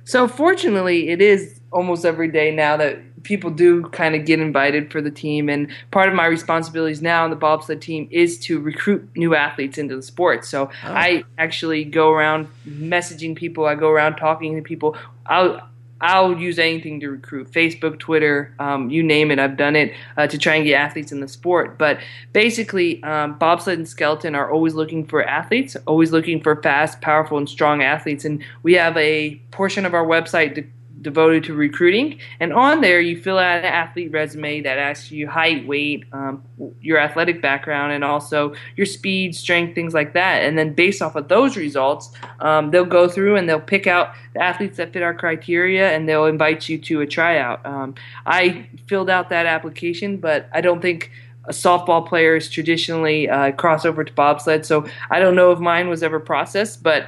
[0.05, 4.91] So fortunately, it is almost every day now that people do kind of get invited
[4.91, 5.49] for the team.
[5.49, 9.77] And part of my responsibilities now on the bobsled team is to recruit new athletes
[9.77, 10.45] into the sport.
[10.45, 10.93] So oh.
[10.93, 13.65] I actually go around messaging people.
[13.65, 14.97] I go around talking to people.
[15.25, 15.67] I'll
[16.03, 19.39] I'll use anything to recruit Facebook, Twitter, um, you name it.
[19.39, 21.77] I've done it uh, to try and get athletes in the sport.
[21.77, 21.99] But
[22.33, 27.37] basically, um, bobsled and skeleton are always looking for athletes, always looking for fast, powerful,
[27.37, 28.25] and strong athletes.
[28.25, 30.65] And we have a portion of our website to
[31.03, 32.17] devoted to recruiting.
[32.39, 36.43] And on there, you fill out an athlete resume that asks you height, weight, um,
[36.81, 40.43] your athletic background, and also your speed, strength, things like that.
[40.43, 44.15] And then based off of those results, um, they'll go through and they'll pick out
[44.33, 47.63] the athletes that fit our criteria and they'll invite you to a tryout.
[47.65, 47.93] Um,
[48.25, 51.11] I filled out that application, but I don't think
[51.45, 54.65] a softball players traditionally uh, cross over to bobsled.
[54.65, 57.07] So I don't know if mine was ever processed, but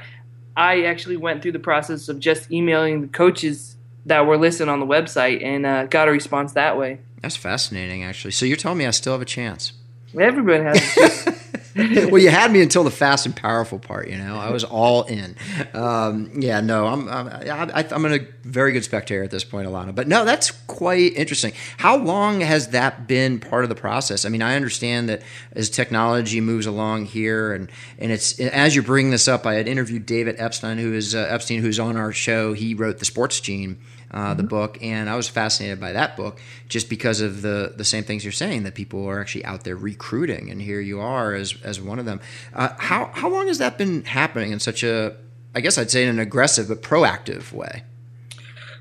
[0.56, 3.75] I actually went through the process of just emailing the coaches
[4.06, 7.00] that were listed on the website and uh, got a response that way.
[7.22, 8.30] That's fascinating, actually.
[8.30, 9.72] So you're telling me I still have a chance?
[10.18, 11.36] Everyone has.
[11.76, 14.08] well, you had me until the fast and powerful part.
[14.08, 15.36] You know, I was all in.
[15.74, 19.94] Um, yeah, no, I'm I'm, I, am a very good spectator at this point, Elana.
[19.94, 21.52] But no, that's quite interesting.
[21.76, 24.24] How long has that been part of the process?
[24.24, 25.20] I mean, I understand that
[25.52, 29.68] as technology moves along here, and and it's as you're bringing this up, I had
[29.68, 32.54] interviewed David Epstein, who is uh, Epstein, who's on our show.
[32.54, 33.78] He wrote the Sports Gene
[34.10, 34.48] uh, the mm-hmm.
[34.48, 38.24] book, and I was fascinated by that book just because of the the same things
[38.24, 41.80] you're saying that people are actually out there recruiting, and here you are as as
[41.80, 42.20] one of them.
[42.54, 45.16] Uh, how how long has that been happening in such a,
[45.54, 47.82] I guess I'd say in an aggressive but proactive way?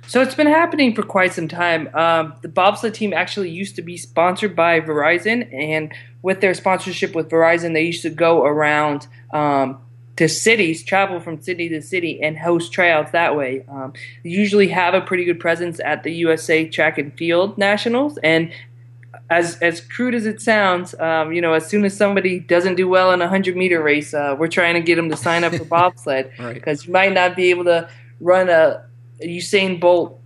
[0.08, 1.90] So it's been happening for quite some time.
[1.96, 7.16] Um, the bobsled team actually used to be sponsored by Verizon, and with their sponsorship
[7.16, 9.80] with Verizon, they used to go around um,
[10.18, 13.66] to cities, travel from city to city, and host tryouts that way.
[13.68, 18.52] Um, usually have a pretty good presence at the USA Track and Field Nationals, and
[19.30, 22.88] as as crude as it sounds, um, you know, as soon as somebody doesn't do
[22.88, 25.54] well in a hundred meter race, uh, we're trying to get them to sign up
[25.54, 26.88] for bobsled because right.
[26.88, 28.84] you might not be able to run a
[29.22, 30.20] Usain Bolt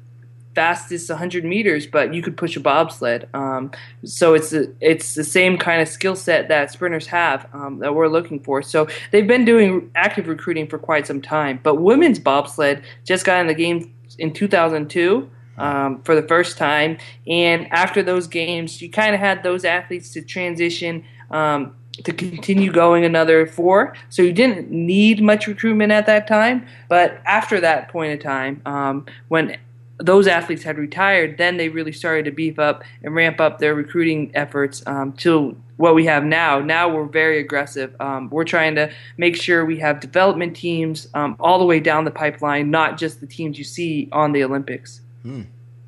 [0.55, 3.29] fastest 100 meters, but you could push a bobsled.
[3.33, 3.71] Um,
[4.03, 7.93] so it's the, it's the same kind of skill set that sprinters have um, that
[7.93, 8.61] we're looking for.
[8.61, 11.59] So they've been doing active recruiting for quite some time.
[11.61, 15.29] But women's bobsled just got in the game in 2002.
[15.57, 20.13] Um, for the first time, and after those games, you kind of had those athletes
[20.13, 23.93] to transition um, to continue going another four.
[24.09, 26.65] So you didn't need much recruitment at that time.
[26.87, 29.57] But after that point of time, um, when
[29.99, 33.75] those athletes had retired, then they really started to beef up and ramp up their
[33.75, 36.59] recruiting efforts um, to what we have now.
[36.59, 37.95] Now we're very aggressive.
[37.99, 42.05] Um, we're trying to make sure we have development teams um, all the way down
[42.05, 45.01] the pipeline, not just the teams you see on the Olympics.
[45.21, 45.43] Hmm.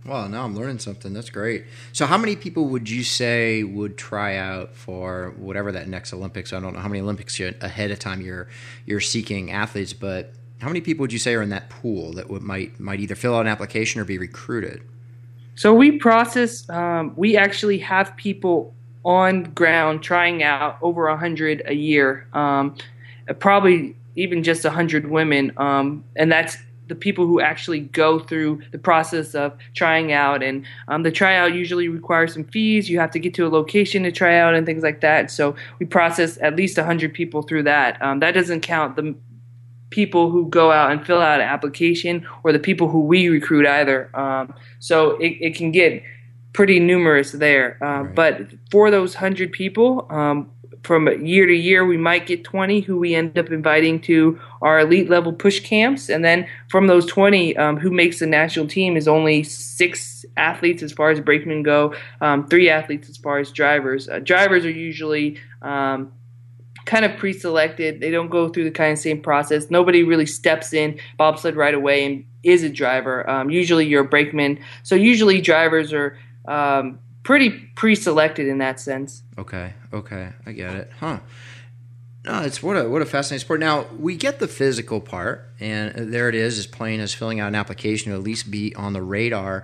[0.06, 1.14] Well, now I'm learning something.
[1.14, 1.66] That's great.
[1.94, 6.54] So, how many people would you say would try out for whatever that next Olympics?
[6.54, 8.48] I don't know how many Olympics ahead of time you're
[8.88, 12.30] you're seeking athletes, but how many people would you say are in that pool that
[12.30, 14.82] would, might might either fill out an application or be recruited?
[15.56, 16.70] So we process.
[16.70, 22.28] Um, we actually have people on ground trying out over a hundred a year.
[22.34, 22.76] Um,
[23.40, 28.62] probably even just a hundred women, um, and that's the people who actually go through
[28.72, 30.44] the process of trying out.
[30.44, 32.90] And um, the tryout usually requires some fees.
[32.90, 35.32] You have to get to a location to try out and things like that.
[35.32, 38.00] So we process at least 100 people through that.
[38.02, 39.16] Um, that doesn't count the
[39.92, 43.68] people who go out and fill out an application or the people who we recruit
[43.68, 44.10] either.
[44.18, 46.02] Um, so it, it, can get
[46.54, 47.78] pretty numerous there.
[47.84, 48.16] Uh, right.
[48.16, 50.50] But for those 100 people, um,
[50.84, 54.80] from year to year, we might get 20 who we end up inviting to our
[54.80, 56.10] elite level push camps.
[56.10, 60.82] And then from those 20, um, who makes the national team is only six athletes
[60.82, 64.10] as far as brakemen go, um, three athletes as far as drivers.
[64.10, 66.12] Uh, drivers are usually um,
[66.86, 68.00] kind of pre-selected.
[68.00, 69.70] They don't go through the kind of same process.
[69.70, 73.30] Nobody really steps in bobsled right away and is a driver.
[73.30, 74.60] Um, usually you're a brakeman.
[74.84, 76.18] So usually drivers are
[76.48, 79.24] um, pretty pre-selected in that sense.
[79.38, 80.92] Okay, okay, I get it.
[81.00, 81.20] Huh.
[82.24, 83.60] No, it's what a what a fascinating sport.
[83.60, 87.48] Now we get the physical part, and there it is, as plain as filling out
[87.48, 89.64] an application to at least be on the radar.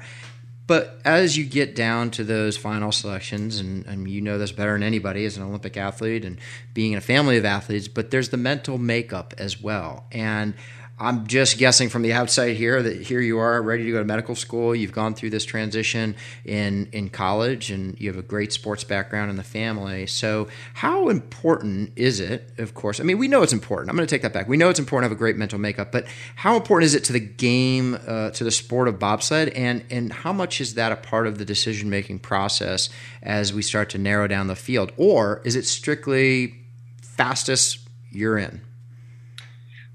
[0.68, 4.74] But as you get down to those final selections, and, and, you know this better
[4.74, 6.38] than anybody as an Olympic athlete and
[6.74, 10.06] being in a family of athletes, but there's the mental makeup as well.
[10.12, 10.54] And
[11.00, 14.06] I'm just guessing from the outside here that here you are ready to go to
[14.06, 14.76] medical school.
[14.76, 19.30] You've gone through this transition in in college, and you have a great sports background
[19.30, 20.08] in the family.
[20.08, 22.52] So, how important is it?
[22.58, 23.92] Of course, I mean we know it's important.
[23.92, 24.48] I'm going to take that back.
[24.48, 27.04] We know it's important to have a great mental makeup, but how important is it
[27.06, 30.92] to the game, uh, to the sport of bobsled, and and how much is that
[30.92, 32.90] a part of the decision making process
[33.22, 36.56] as we start to narrow down the field, or is it strictly
[37.04, 38.62] fastest you're in?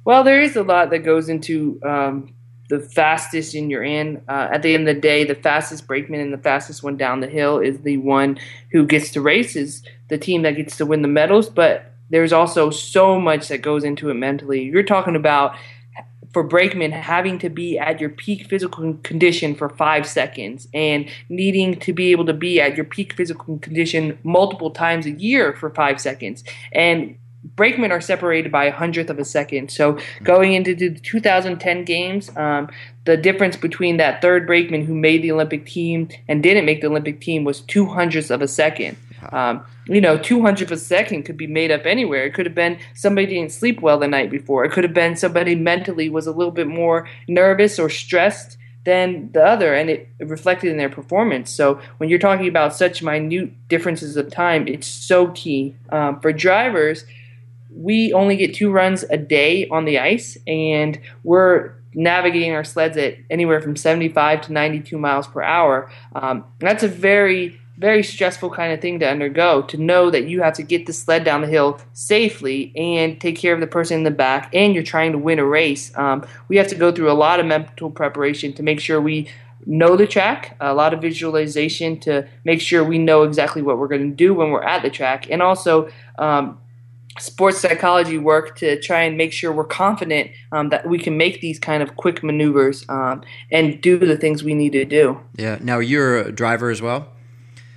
[0.04, 2.34] Well, there is a lot that goes into um,
[2.68, 4.22] the fastest in your end.
[4.28, 7.20] Uh, at the end of the day, the fastest brakeman and the fastest one down
[7.20, 8.38] the hill is the one
[8.72, 11.48] who gets to race, is the team that gets to win the medals.
[11.48, 14.62] But there's also so much that goes into it mentally.
[14.62, 15.54] You're talking about
[16.32, 21.78] for brakemen having to be at your peak physical condition for five seconds and needing
[21.80, 25.70] to be able to be at your peak physical condition multiple times a year for
[25.70, 26.42] five seconds.
[26.72, 29.70] And brakemen are separated by a hundredth of a second.
[29.70, 32.68] So going into the 2010 games, um,
[33.04, 36.86] the difference between that third brakeman who made the Olympic team and didn't make the
[36.86, 38.96] Olympic team was two hundredths of a second.
[39.32, 42.24] Um, you know, two hundredths of a second could be made up anywhere.
[42.24, 44.64] It could have been somebody didn't sleep well the night before.
[44.64, 49.30] It could have been somebody mentally was a little bit more nervous or stressed than
[49.32, 51.50] the other, and it reflected in their performance.
[51.50, 56.32] So when you're talking about such minute differences of time, it's so key um, for
[56.32, 57.04] drivers
[57.74, 62.96] we only get two runs a day on the ice, and we're navigating our sleds
[62.96, 65.90] at anywhere from 75 to 92 miles per hour.
[66.14, 70.42] Um, that's a very very stressful kind of thing to undergo to know that you
[70.42, 73.98] have to get the sled down the hill safely and take care of the person
[73.98, 76.92] in the back and you're trying to win a race um, we have to go
[76.92, 79.26] through a lot of mental preparation to make sure we
[79.64, 83.88] know the track a lot of visualization to make sure we know exactly what we're
[83.88, 86.58] going to do when we're at the track and also um,
[87.18, 91.40] sports psychology work to try and make sure we're confident um, that we can make
[91.40, 95.20] these kind of quick maneuvers um, and do the things we need to do.
[95.36, 95.58] Yeah.
[95.60, 97.08] Now you're a driver as well.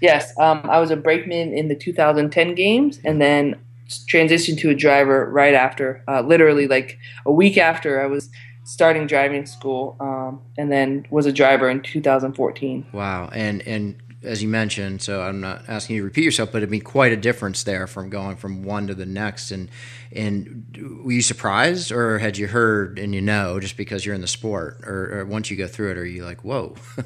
[0.02, 3.56] Yes, um, I was a brakeman in the 2010 games, and then
[3.88, 6.04] transitioned to a driver right after.
[6.08, 8.30] Uh, literally, like a week after I was
[8.66, 12.86] starting driving school, um, and then was a driver in 2014.
[12.92, 13.96] Wow, and and
[14.26, 17.12] as you mentioned, so I'm not asking you to repeat yourself, but it'd be quite
[17.12, 19.52] a difference there from going from one to the next.
[19.52, 19.70] And
[20.12, 24.22] and were you surprised, or had you heard and you know just because you're in
[24.22, 26.76] the sport, or, or once you go through it, are you like, whoa?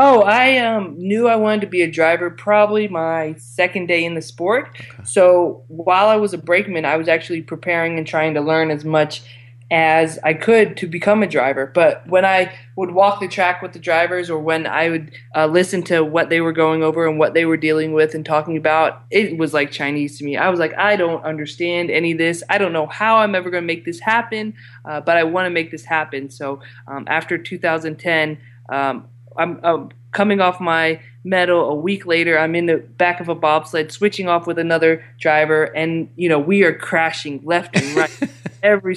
[0.00, 4.14] Oh, I um, knew I wanted to be a driver probably my second day in
[4.14, 4.68] the sport.
[4.68, 5.02] Okay.
[5.02, 8.84] So while I was a brakeman, I was actually preparing and trying to learn as
[8.84, 9.22] much
[9.70, 11.66] as I could to become a driver.
[11.66, 15.46] But when I would walk the track with the drivers or when I would uh,
[15.46, 18.56] listen to what they were going over and what they were dealing with and talking
[18.56, 20.38] about, it was like Chinese to me.
[20.38, 22.42] I was like, I don't understand any of this.
[22.48, 24.54] I don't know how I'm ever going to make this happen,
[24.86, 26.30] uh, but I want to make this happen.
[26.30, 28.38] So um, after 2010,
[28.70, 29.06] um,
[29.36, 32.38] I'm, I'm coming off my medal a week later.
[32.38, 36.38] I'm in the back of a bobsled, switching off with another driver, and you know
[36.38, 38.10] we are crashing left and right.
[38.62, 38.96] Every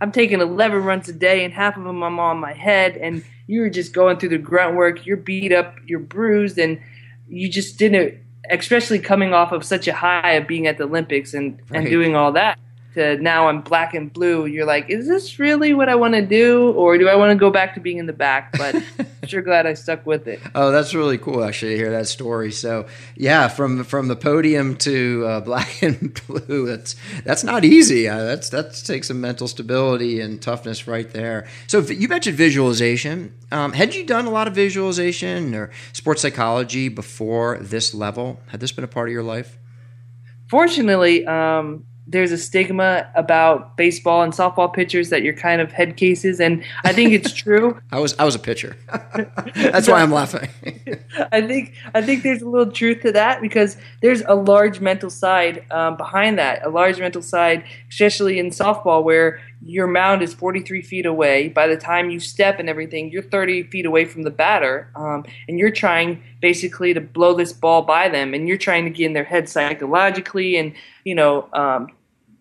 [0.00, 3.24] I'm taking 11 runs a day, and half of them I'm on my head, and
[3.46, 5.06] you're just going through the grunt work.
[5.06, 6.80] You're beat up, you're bruised, and
[7.28, 8.18] you just didn't.
[8.50, 11.78] Especially coming off of such a high of being at the Olympics and, right.
[11.78, 12.58] and doing all that
[12.94, 16.22] to now I'm black and blue, you're like, is this really what I want to
[16.22, 18.52] do, or do I want to go back to being in the back?
[18.56, 20.40] But I'm sure glad I stuck with it.
[20.54, 22.52] Oh, that's really cool actually to hear that story.
[22.52, 22.86] So
[23.16, 28.08] yeah, from from the podium to uh, black and blue, that's that's not easy.
[28.08, 31.46] Uh, that's that takes some mental stability and toughness right there.
[31.66, 33.34] So you mentioned visualization.
[33.50, 38.40] Um, had you done a lot of visualization or sports psychology before this level?
[38.48, 39.58] Had this been a part of your life?
[40.48, 45.96] Fortunately, um, there's a stigma about baseball and softball pitchers that you're kind of head
[45.96, 47.80] cases, and I think it's true.
[47.90, 48.76] I was I was a pitcher.
[49.54, 50.48] That's why I'm laughing.
[51.32, 55.10] I think I think there's a little truth to that because there's a large mental
[55.10, 56.64] side um, behind that.
[56.64, 61.48] A large mental side, especially in softball, where your mound is 43 feet away.
[61.48, 65.24] By the time you step and everything, you're 30 feet away from the batter, um,
[65.48, 69.06] and you're trying basically to blow this ball by them, and you're trying to get
[69.06, 71.88] in their head psychologically and you know, um,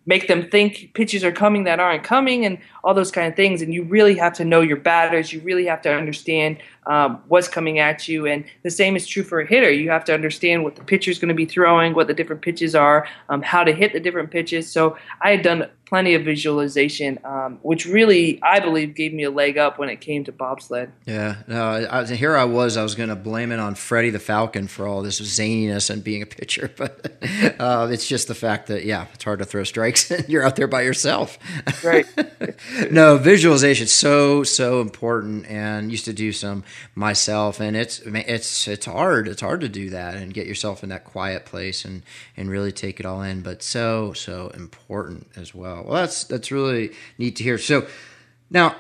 [0.06, 3.62] make them think pitches are coming that aren't coming and all those kind of things.
[3.62, 5.32] And you really have to know your batters.
[5.32, 8.26] You really have to understand um, what's coming at you.
[8.26, 9.72] And the same is true for a hitter.
[9.72, 12.42] You have to understand what the pitcher is going to be throwing, what the different
[12.42, 14.72] pitches are, um, how to hit the different pitches.
[14.72, 19.30] So I had done plenty of visualization, um, which really, I believe, gave me a
[19.30, 20.90] leg up when it came to bobsled.
[21.06, 22.78] Yeah, no, I, here I was.
[22.78, 26.02] I was going to blame it on Freddie the Falcon for all this zaniness and
[26.02, 27.12] being a pitcher, but
[27.60, 30.56] uh, it's just the fact that yeah, it's hard to throw strikes and you're out
[30.56, 31.38] there by yourself.
[31.84, 32.06] Right.
[32.92, 36.64] no, visualization so so important, and used to do some
[36.96, 39.28] myself, and it's it's it's hard.
[39.28, 42.04] It's hard to do that and get yourself in that quiet place and
[42.38, 45.84] and really take it all in, but so so important as well.
[45.86, 47.58] Well, that's that's really neat to hear.
[47.58, 47.88] So
[48.50, 48.76] now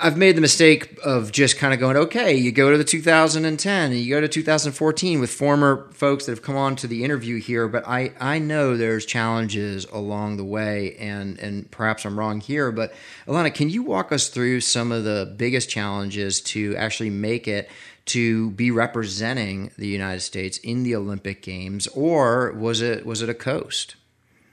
[0.00, 3.92] I've made the mistake of just kind of going, okay, you go to the 2010
[3.92, 7.40] and you go to 2014 with former folks that have come on to the interview
[7.40, 12.40] here, but I, I know there's challenges along the way, and, and perhaps I'm wrong
[12.40, 12.92] here, but
[13.26, 17.70] Elana, can you walk us through some of the biggest challenges to actually make it
[18.06, 23.30] to be representing the United States in the Olympic Games, or was it was it
[23.30, 23.96] a coast?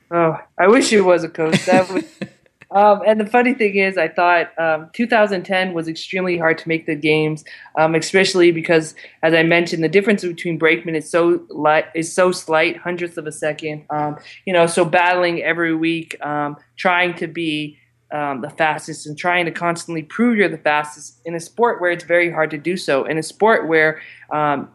[0.09, 1.66] Oh, I wish it was a coast.
[1.66, 2.05] That would.
[2.72, 6.86] um, and the funny thing is, I thought um, 2010 was extremely hard to make
[6.86, 7.44] the games,
[7.78, 12.32] um, especially because, as I mentioned, the difference between brakemen is so light, is so
[12.32, 13.86] slight, hundredths of a second.
[13.90, 17.78] Um, you know, so battling every week, um, trying to be
[18.14, 21.92] um, the fastest and trying to constantly prove you're the fastest in a sport where
[21.92, 23.04] it's very hard to do so.
[23.04, 24.02] In a sport where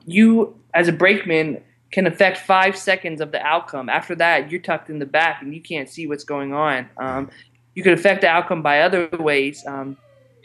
[0.04, 3.88] you, as a brakeman, can affect five seconds of the outcome.
[3.88, 6.88] After that, you're tucked in the back and you can't see what's going on.
[6.98, 7.30] Um,
[7.76, 9.96] you can affect the outcome by other ways, um,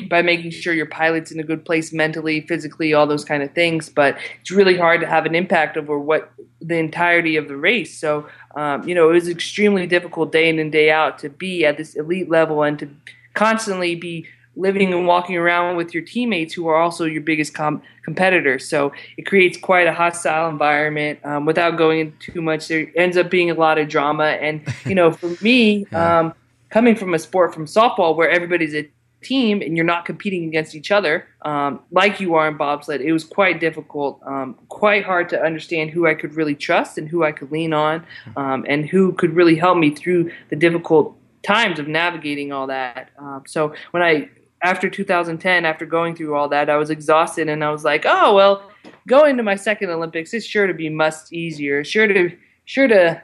[0.08, 3.52] by making sure your pilot's in a good place mentally, physically, all those kind of
[3.54, 3.90] things.
[3.90, 7.98] But it's really hard to have an impact over what the entirety of the race.
[7.98, 11.66] So um, you know, it was extremely difficult day in and day out to be
[11.66, 12.90] at this elite level and to
[13.34, 14.28] constantly be
[14.58, 18.68] living and walking around with your teammates who are also your biggest com- competitors.
[18.68, 21.20] So it creates quite a hostile environment.
[21.24, 24.26] Um, without going into too much, there ends up being a lot of drama.
[24.26, 26.20] And you know, for me, yeah.
[26.20, 26.34] um,
[26.72, 28.90] coming from a sport from softball where everybody's a
[29.22, 33.12] team and you're not competing against each other um, like you are in bobsled, it
[33.12, 37.24] was quite difficult, um, quite hard to understand who I could really trust and who
[37.24, 38.06] I could lean on,
[38.38, 43.10] um, and who could really help me through the difficult times of navigating all that.
[43.18, 44.30] Um, so when I
[44.64, 48.36] after 2010, after going through all that, I was exhausted and I was like, oh
[48.36, 48.72] well,
[49.08, 52.30] going to my second Olympics is sure to be much easier, sure to
[52.66, 53.22] sure to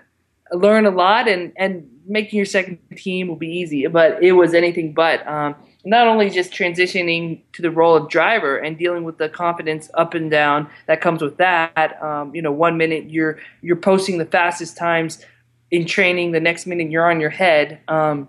[0.52, 3.88] learn a lot, and and making your second team will be easy.
[3.88, 5.28] But it was anything but.
[5.28, 5.56] Um,
[5.88, 10.14] not only just transitioning to the role of driver and dealing with the confidence up
[10.14, 12.02] and down that comes with that.
[12.04, 15.24] Um, you know, one minute you're you're posting the fastest times
[15.72, 17.80] in training, the next minute you're on your head.
[17.88, 18.28] Um,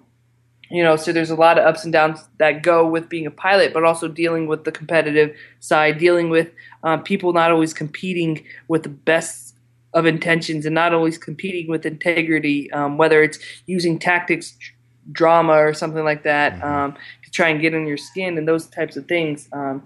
[0.71, 3.31] you know, so there's a lot of ups and downs that go with being a
[3.31, 6.53] pilot, but also dealing with the competitive side, dealing with
[6.83, 9.48] um, people not always competing with the best
[9.99, 14.57] of intentions and not always competing with integrity, um, whether it's using tactics,
[15.13, 16.65] drama, or something like that mm-hmm.
[16.65, 16.95] um,
[17.25, 19.49] to try and get in your skin and those types of things.
[19.53, 19.83] Um,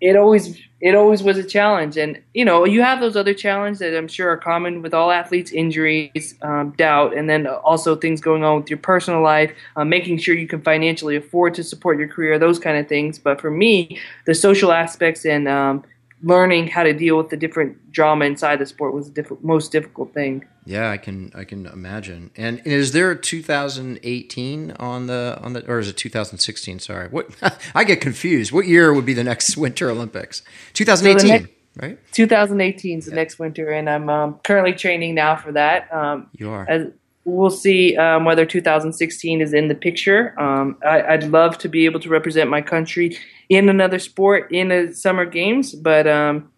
[0.00, 3.80] it always it always was a challenge and you know you have those other challenges
[3.80, 8.20] that i'm sure are common with all athletes injuries um, doubt and then also things
[8.20, 11.98] going on with your personal life uh, making sure you can financially afford to support
[11.98, 15.84] your career those kind of things but for me the social aspects and um,
[16.24, 19.70] learning how to deal with the different drama inside the sport was the diff- most
[19.70, 20.44] difficult thing.
[20.64, 22.30] Yeah, I can I can imagine.
[22.36, 26.78] And is there a 2018 on the on the or is it 2016?
[26.80, 27.28] Sorry, what
[27.74, 28.50] I get confused.
[28.52, 30.42] What year would be the next Winter Olympics?
[30.72, 31.20] 2018.
[31.20, 31.98] So next, right?
[32.12, 35.92] 2018 is the next winter, and I'm um, currently training now for that.
[35.92, 36.66] Um, you are.
[36.68, 36.86] As,
[37.24, 40.38] we'll see um, whether 2016 is in the picture.
[40.40, 43.16] Um, I, would love to be able to represent my country
[43.48, 46.50] in another sport in the summer games, but um,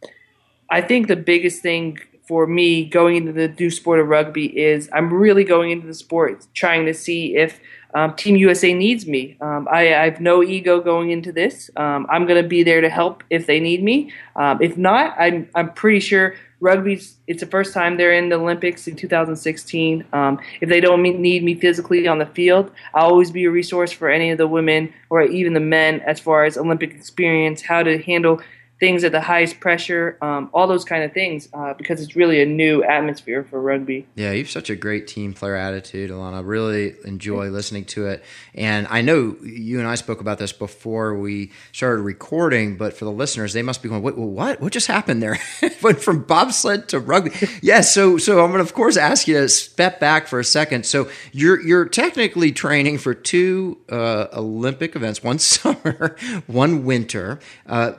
[0.71, 4.89] I think the biggest thing for me going into the new sport of rugby is
[4.93, 7.61] I'm really going into the sport trying to see if
[7.95, 9.37] um, Team USA needs me.
[9.41, 11.71] Um, I, I, have no ego going into this.
[11.77, 14.13] Um, I'm going to be there to help if they need me.
[14.35, 18.37] Um, if not, I'm, I'm pretty sure rugby's it's the first time they're in the
[18.37, 20.05] Olympics in 2016.
[20.13, 23.93] Um, if they don't need me physically on the field, I'll always be a resource
[23.93, 27.83] for any of the women or even the men as far as Olympic experience, how
[27.83, 28.41] to handle
[28.79, 32.43] things at the highest pressure, um, all those kind of things, uh, because it's really
[32.43, 34.07] a new atmosphere for rugby.
[34.17, 36.47] Yeah, you have such a great team player attitude, Elana.
[36.47, 38.23] Really enjoy listening to it.
[38.55, 43.07] And I know you and I spoke about this before we started recording, but for
[43.07, 44.19] the listeners, they must be going, "What?
[44.19, 44.61] What?
[44.61, 45.39] What just happened there?
[45.83, 47.31] Went from bobsled to rugby?"
[47.63, 47.63] yes.
[47.77, 50.45] Yeah, so, so I'm going to, of course, ask you to step back for a
[50.45, 50.87] second.
[50.87, 56.17] So you're you're technically training for two uh, Olympic events, one summer,
[56.47, 57.39] one winter.
[57.67, 57.93] Uh,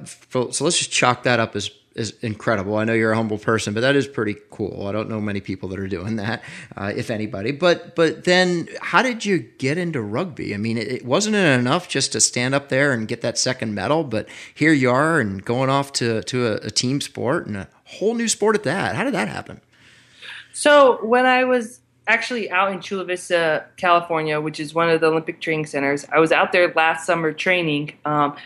[0.52, 2.78] so let's just chalk that up as is incredible.
[2.78, 4.86] I know you're a humble person, but that is pretty cool.
[4.88, 6.44] I don't know many people that are doing that,
[6.78, 7.52] uh, if anybody.
[7.52, 10.54] But but then, how did you get into rugby?
[10.54, 13.74] I mean, it, it, wasn't enough just to stand up there and get that second
[13.74, 17.58] medal, but here you are and going off to to a, a team sport and
[17.58, 18.96] a whole new sport at that.
[18.96, 19.60] How did that happen?
[20.54, 25.08] So when I was actually out in Chula Vista, California, which is one of the
[25.08, 27.94] Olympic training centers, I was out there last summer training.
[28.06, 28.38] Um,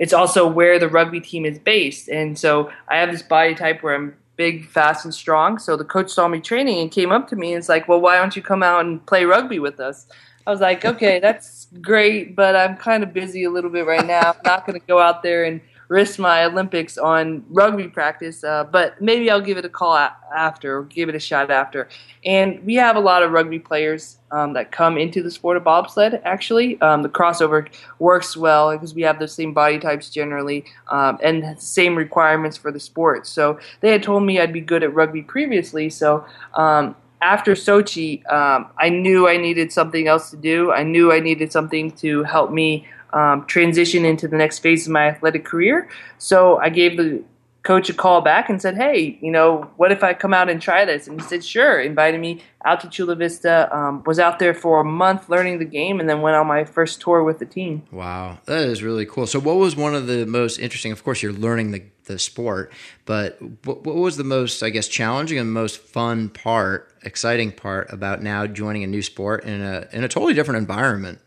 [0.00, 2.08] it's also where the rugby team is based.
[2.08, 5.58] And so I have this body type where I'm big, fast, and strong.
[5.58, 8.00] So the coach saw me training and came up to me and was like, well,
[8.00, 10.06] why don't you come out and play rugby with us?
[10.46, 14.06] I was like, okay, that's great, but I'm kind of busy a little bit right
[14.06, 14.30] now.
[14.30, 18.62] I'm not going to go out there and risk my Olympics on rugby practice, uh,
[18.62, 21.88] but maybe I'll give it a call a- after, or give it a shot after.
[22.24, 25.64] And we have a lot of rugby players um, that come into the sport of
[25.64, 26.20] bobsled.
[26.24, 27.68] Actually, um, the crossover
[27.98, 32.70] works well because we have the same body types generally um, and same requirements for
[32.70, 33.26] the sport.
[33.26, 35.90] So they had told me I'd be good at rugby previously.
[35.90, 36.24] So
[36.54, 40.70] um, after Sochi, um, I knew I needed something else to do.
[40.70, 44.92] I knew I needed something to help me um, transition into the next phase of
[44.92, 45.88] my athletic career.
[46.18, 47.22] So I gave the
[47.62, 50.60] coach a call back and said, "Hey, you know, what if I come out and
[50.60, 53.68] try this?" And he said, "Sure." Invited me out to Chula Vista.
[53.74, 56.64] Um, was out there for a month learning the game, and then went on my
[56.64, 57.82] first tour with the team.
[57.90, 59.26] Wow, that is really cool.
[59.26, 60.92] So, what was one of the most interesting?
[60.92, 62.72] Of course, you're learning the the sport,
[63.04, 67.92] but what, what was the most, I guess, challenging and most fun part, exciting part
[67.92, 71.20] about now joining a new sport in a in a totally different environment?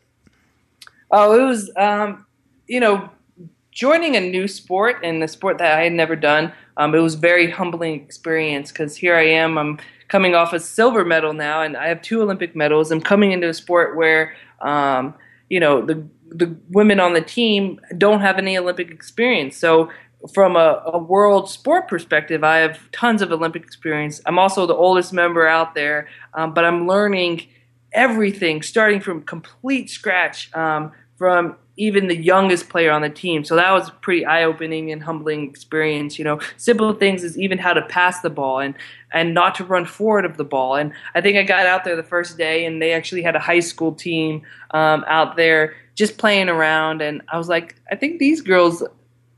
[1.16, 2.26] Oh, it was, um,
[2.68, 3.08] you know,
[3.70, 6.52] joining a new sport and a sport that I had never done.
[6.76, 9.60] Um, it was very humbling experience because here I am.
[9.60, 12.92] I'm coming off a silver medal now, and I have two Olympic medals.
[12.92, 15.14] I'm coming into a sport where, um,
[15.50, 19.56] you know, the the women on the team don't have any Olympic experience.
[19.56, 19.92] So
[20.34, 24.20] from a, a, world sport perspective, I have tons of Olympic experience.
[24.26, 27.46] I'm also the oldest member out there, um, but I'm learning
[27.94, 33.44] everything starting from complete scratch um, from even the youngest player on the team.
[33.44, 36.20] So that was a pretty eye-opening and humbling experience.
[36.20, 38.76] You know, simple things is even how to pass the ball and
[39.12, 40.76] and not to run forward of the ball.
[40.76, 43.40] And I think I got out there the first day, and they actually had a
[43.40, 48.20] high school team um, out there just playing around, and I was like, I think
[48.20, 48.84] these girls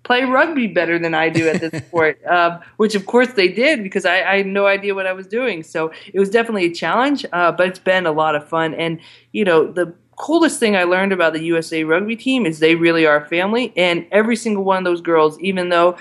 [0.05, 3.83] play rugby better than I do at this sport, um, which of course they did
[3.83, 5.63] because I, I, had no idea what I was doing.
[5.63, 8.75] So it was definitely a challenge, uh, but it's been a lot of fun.
[8.75, 9.01] And
[9.33, 13.05] you know, the coolest thing I learned about the USA rugby team is they really
[13.05, 15.97] are family, and every single one of those girls, even though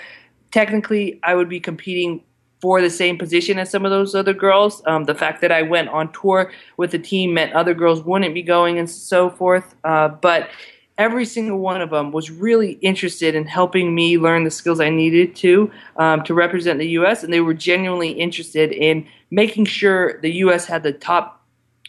[0.51, 2.23] technically I would be competing
[2.61, 4.81] for the same position as some of those other girls.
[4.87, 8.33] Um, the fact that I went on tour with the team meant other girls wouldn't
[8.33, 9.75] be going and so forth.
[9.85, 10.49] Uh, but
[10.97, 14.89] every single one of them was really interested in helping me learn the skills I
[14.89, 17.23] needed to um, to represent the U.S.
[17.23, 20.65] And they were genuinely interested in making sure the U.S.
[20.65, 21.44] had the top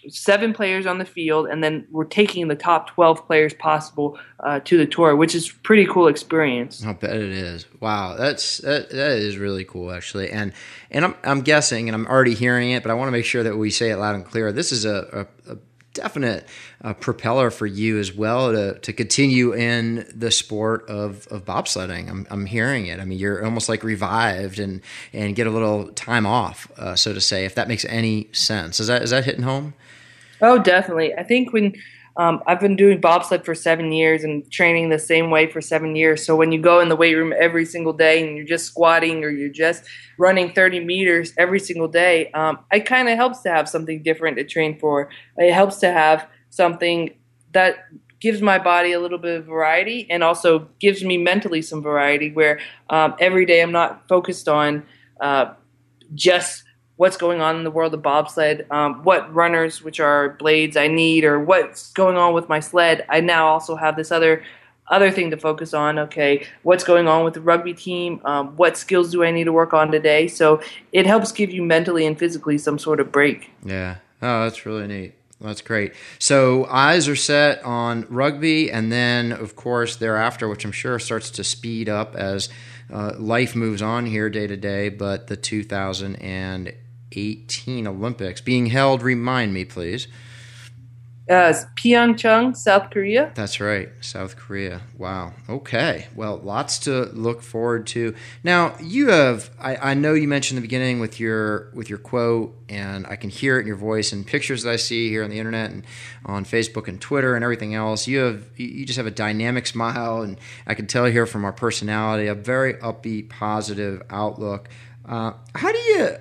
[0.09, 4.59] seven players on the field, and then we're taking the top 12 players possible uh,
[4.61, 6.85] to the tour, which is pretty cool experience.
[6.85, 7.65] I bet it is.
[7.79, 10.31] Wow, that's that, that is really cool actually.
[10.31, 10.53] And
[10.91, 13.43] and I'm I'm guessing, and I'm already hearing it, but I want to make sure
[13.43, 14.51] that we say it loud and clear.
[14.51, 15.57] This is a, a, a
[15.95, 16.47] definite
[16.83, 22.07] uh, propeller for you as well to, to continue in the sport of, of bobsledding.
[22.07, 22.99] I'm, I'm hearing it.
[22.99, 24.81] I mean, you're almost like revived and,
[25.11, 28.79] and get a little time off, uh, so to say, if that makes any sense.
[28.79, 29.73] Is that, is that hitting home?
[30.41, 31.13] Oh, definitely.
[31.13, 31.73] I think when
[32.17, 35.95] um, I've been doing bobsled for seven years and training the same way for seven
[35.95, 36.25] years.
[36.25, 39.23] So when you go in the weight room every single day and you're just squatting
[39.23, 39.83] or you're just
[40.17, 44.37] running 30 meters every single day, um, it kind of helps to have something different
[44.37, 45.09] to train for.
[45.37, 47.13] It helps to have something
[47.51, 47.85] that
[48.21, 52.31] gives my body a little bit of variety and also gives me mentally some variety
[52.31, 52.59] where
[52.89, 54.85] um, every day I'm not focused on
[55.19, 55.53] uh,
[56.13, 56.64] just
[56.97, 60.87] what's going on in the world of bobsled, um, what runners, which are blades, I
[60.87, 63.05] need, or what's going on with my sled.
[63.09, 64.43] I now also have this other
[64.87, 65.97] other thing to focus on.
[65.97, 68.21] Okay, what's going on with the rugby team?
[68.23, 70.27] Um, what skills do I need to work on today?
[70.27, 73.51] So it helps give you mentally and physically some sort of break.
[73.63, 73.97] Yeah.
[74.21, 75.15] Oh, that's really neat.
[75.41, 75.93] That's great.
[76.17, 81.29] So eyes are set on rugby, and then of course thereafter, which I'm sure starts
[81.31, 82.49] to speed up as
[82.91, 84.89] uh, life moves on here day to day.
[84.89, 85.35] But the
[87.11, 90.07] 2018 Olympics being held, remind me, please.
[91.27, 93.31] Uh, Pyeongchang, South Korea.
[93.33, 94.81] That's right, South Korea.
[94.95, 95.33] Wow.
[95.49, 96.05] Okay.
[96.13, 98.13] Well, lots to look forward to.
[98.43, 99.49] Now, you have.
[99.59, 103.15] I, I know you mentioned in the beginning with your with your quote, and I
[103.15, 105.71] can hear it in your voice and pictures that I see here on the internet
[105.71, 105.83] and
[106.27, 108.07] on Facebook and Twitter and everything else.
[108.07, 108.43] You have.
[108.55, 110.37] You just have a dynamic smile, and
[110.67, 114.69] I can tell here from our personality a very upbeat, positive outlook.
[115.07, 116.17] Uh, how do you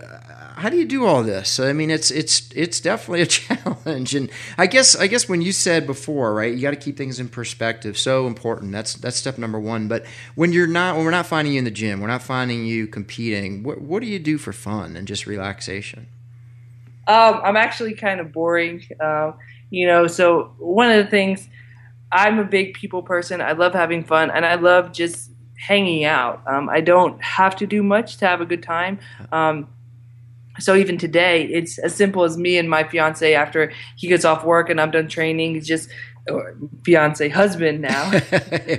[0.56, 1.58] how do you do all this?
[1.58, 5.52] I mean, it's it's it's definitely a challenge, and I guess I guess when you
[5.52, 7.96] said before, right, you got to keep things in perspective.
[7.96, 8.72] So important.
[8.72, 9.88] That's that's step number one.
[9.88, 10.04] But
[10.34, 12.86] when you're not, when we're not finding you in the gym, we're not finding you
[12.86, 13.62] competing.
[13.62, 16.06] What what do you do for fun and just relaxation?
[17.06, 19.32] Um, I'm actually kind of boring, uh,
[19.70, 20.06] you know.
[20.06, 21.48] So one of the things,
[22.12, 23.40] I'm a big people person.
[23.40, 26.42] I love having fun, and I love just hanging out.
[26.46, 28.98] Um, I don't have to do much to have a good time.
[29.32, 29.68] Um,
[30.60, 34.44] so even today, it's as simple as me and my fiance after he gets off
[34.44, 35.54] work and I'm done training.
[35.54, 35.88] He's just
[36.84, 38.10] fiance husband now.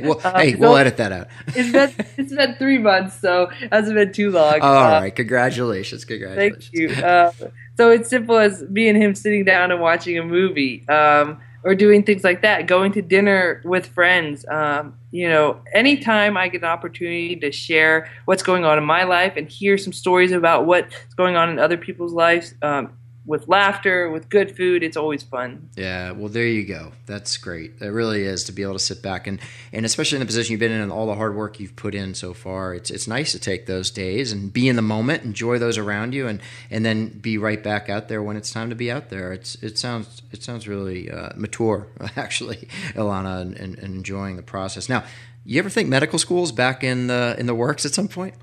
[0.02, 1.28] well, uh, hey, we'll edit that out.
[1.48, 4.62] it's been it's been three months, so it hasn't been too long.
[4.62, 6.70] All uh, right, congratulations, congratulations.
[6.74, 7.04] Thank you.
[7.04, 7.32] Uh,
[7.78, 10.88] so it's simple as me and him sitting down and watching a movie.
[10.88, 14.46] Um, or doing things like that, going to dinner with friends.
[14.48, 19.04] Um, you know, anytime I get an opportunity to share what's going on in my
[19.04, 22.94] life and hear some stories about what's going on in other people's lives, um,
[23.26, 25.70] with laughter, with good food, it's always fun.
[25.76, 26.92] Yeah, well, there you go.
[27.08, 27.74] That's great.
[27.82, 29.40] It really is to be able to sit back and,
[29.74, 31.96] and especially in the position you've been in and all the hard work you've put
[31.96, 32.76] in so far.
[32.76, 36.14] It's it's nice to take those days and be in the moment, enjoy those around
[36.14, 39.10] you, and and then be right back out there when it's time to be out
[39.10, 39.34] there.
[39.34, 44.44] It's it sounds it sounds really uh, mature, actually, Elana, and, and, and enjoying the
[44.44, 44.88] process.
[44.88, 45.04] Now,
[45.46, 48.36] you ever think medical school's back in the in the works at some point?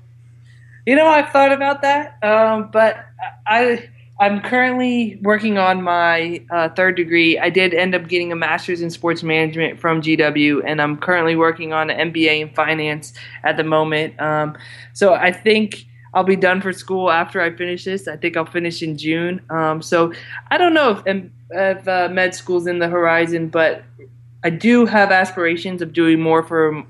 [0.85, 2.97] You know, I've thought about that, um, but
[3.47, 3.89] I
[4.23, 7.37] I'm currently working on my uh, third degree.
[7.37, 11.35] I did end up getting a master's in sports management from GW, and I'm currently
[11.35, 13.11] working on an MBA in finance
[13.43, 14.17] at the moment.
[14.21, 14.57] Um,
[14.93, 18.07] so I think I'll be done for school after I finish this.
[18.07, 19.41] I think I'll finish in June.
[19.49, 20.13] Um, so
[20.49, 23.83] I don't know if, if uh, med school's in the horizon, but
[24.41, 26.81] I do have aspirations of doing more for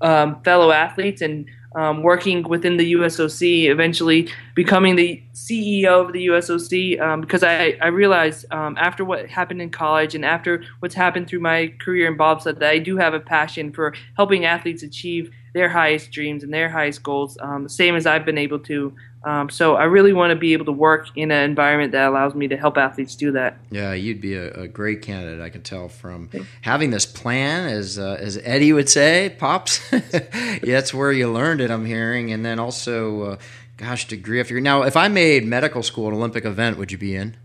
[0.00, 1.44] um, fellow athletes and
[1.74, 7.76] um, working within the USOC, eventually becoming the CEO of the USOC, um, because I,
[7.82, 12.06] I realized um, after what happened in college and after what's happened through my career
[12.06, 16.42] in bobsled that I do have a passion for helping athletes achieve their highest dreams
[16.42, 18.94] and their highest goals, um, same as I've been able to.
[19.24, 22.34] Um, so I really want to be able to work in an environment that allows
[22.34, 23.56] me to help athletes do that.
[23.70, 25.40] Yeah, you'd be a, a great candidate.
[25.40, 26.28] I can tell from
[26.60, 29.80] having this plan, as uh, as Eddie would say, pops.
[29.92, 31.70] yeah, that's where you learned it.
[31.70, 33.36] I'm hearing, and then also, uh,
[33.78, 34.82] gosh, degree after now.
[34.82, 37.36] If I made medical school an Olympic event, would you be in?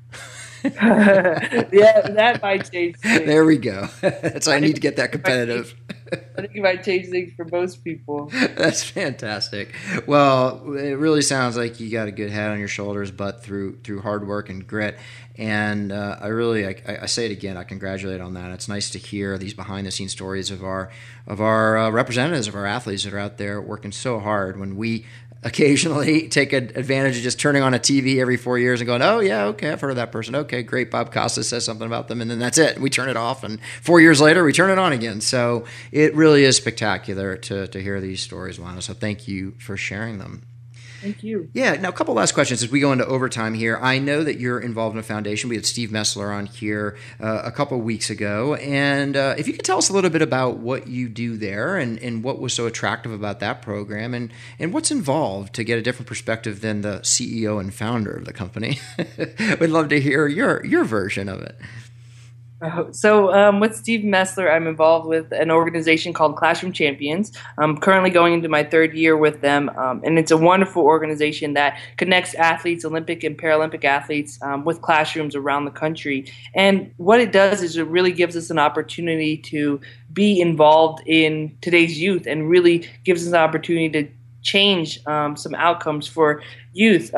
[0.64, 2.98] yeah, that might change.
[2.98, 3.20] Things.
[3.26, 3.88] There we go.
[4.02, 5.74] That's why I need to get that competitive.
[6.12, 8.28] I think it might change things for most people.
[8.56, 9.76] That's fantastic.
[10.08, 13.78] Well, it really sounds like you got a good head on your shoulders, but through
[13.84, 14.98] through hard work and grit.
[15.38, 18.52] And uh, I really, I, I, say it again, I congratulate on that.
[18.52, 20.92] It's nice to hear these behind the scenes stories of our
[21.28, 24.60] of our uh, representatives of our athletes that are out there working so hard.
[24.60, 25.06] When we
[25.44, 29.20] occasionally take advantage of just turning on a TV every four years and going, oh,
[29.20, 30.36] yeah, okay, I've heard of that person.
[30.36, 30.92] Okay, great.
[30.92, 32.22] Bob Costas says something about them.
[32.22, 32.80] And then that's it.
[32.80, 33.44] We turn it off.
[33.44, 35.22] And four years later, we turn it on again.
[35.22, 38.82] So it really is spectacular to, to hear these stories, Lana.
[38.82, 40.44] So thank you for sharing them.
[41.02, 41.50] Thank you.
[41.54, 41.74] Yeah.
[41.76, 43.78] Now, a couple last questions as we go into overtime here.
[43.82, 45.50] I know that you're involved in a foundation.
[45.50, 48.56] We had Steve Mesler on here uh, a couple weeks ago.
[48.56, 51.78] And uh, if you could tell us a little bit about what you do there
[51.78, 55.78] and, and what was so attractive about that program and, and what's involved to get
[55.78, 58.80] a different perspective than the CEO and founder of the company.
[59.60, 61.58] We'd love to hear your, your version of it.
[62.92, 67.32] So, um, with Steve Mesler, I'm involved with an organization called Classroom Champions.
[67.58, 71.54] I'm currently going into my third year with them, um, and it's a wonderful organization
[71.54, 76.30] that connects athletes, Olympic and Paralympic athletes, um, with classrooms around the country.
[76.54, 79.80] And what it does is it really gives us an opportunity to
[80.12, 84.10] be involved in today's youth and really gives us an opportunity to
[84.42, 86.42] change um, some outcomes for
[86.74, 87.14] youth.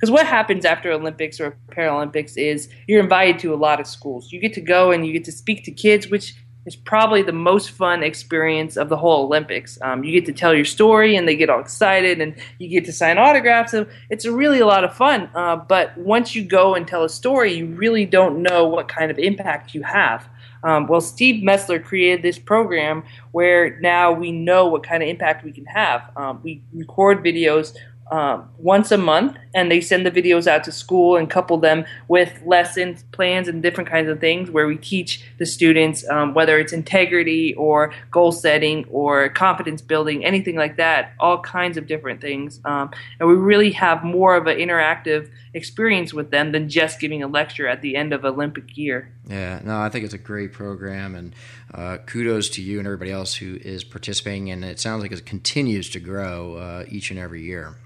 [0.00, 4.32] Because what happens after Olympics or Paralympics is you're invited to a lot of schools.
[4.32, 6.34] You get to go and you get to speak to kids, which
[6.64, 9.78] is probably the most fun experience of the whole Olympics.
[9.82, 12.86] Um, you get to tell your story and they get all excited and you get
[12.86, 13.72] to sign autographs.
[13.72, 15.30] So it's really a lot of fun.
[15.34, 19.10] Uh, but once you go and tell a story, you really don't know what kind
[19.10, 20.28] of impact you have.
[20.62, 25.44] Um, well, Steve Mesler created this program where now we know what kind of impact
[25.44, 26.10] we can have.
[26.16, 27.74] Um, we record videos
[28.10, 31.84] um, once a month, and they send the videos out to school and couple them
[32.08, 36.58] with lessons plans and different kinds of things where we teach the students um, whether
[36.58, 42.20] it's integrity or goal setting or confidence building, anything like that, all kinds of different
[42.20, 42.60] things.
[42.64, 47.22] Um, and we really have more of an interactive experience with them than just giving
[47.22, 49.12] a lecture at the end of Olympic year.
[49.28, 51.34] Yeah, no, I think it's a great program, and
[51.72, 54.50] uh, kudos to you and everybody else who is participating.
[54.50, 57.76] And it sounds like it continues to grow uh, each and every year.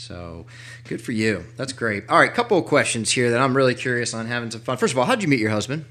[0.00, 0.46] So
[0.88, 1.44] good for you.
[1.56, 2.08] That's great.
[2.08, 4.78] All right, couple of questions here that I'm really curious on having some fun.
[4.78, 5.84] First of all, how'd you meet your husband?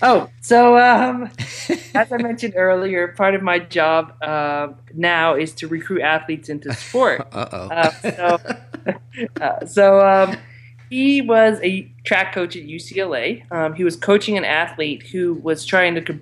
[0.00, 1.28] Oh, so um,
[1.94, 6.72] as I mentioned earlier, part of my job uh, now is to recruit athletes into
[6.72, 7.26] sport.
[7.32, 7.68] Uh-oh.
[7.68, 8.38] Uh, so,
[9.40, 10.36] uh, so um,
[10.88, 13.50] he was a track coach at UCLA.
[13.50, 16.20] Um, he was coaching an athlete who was trying to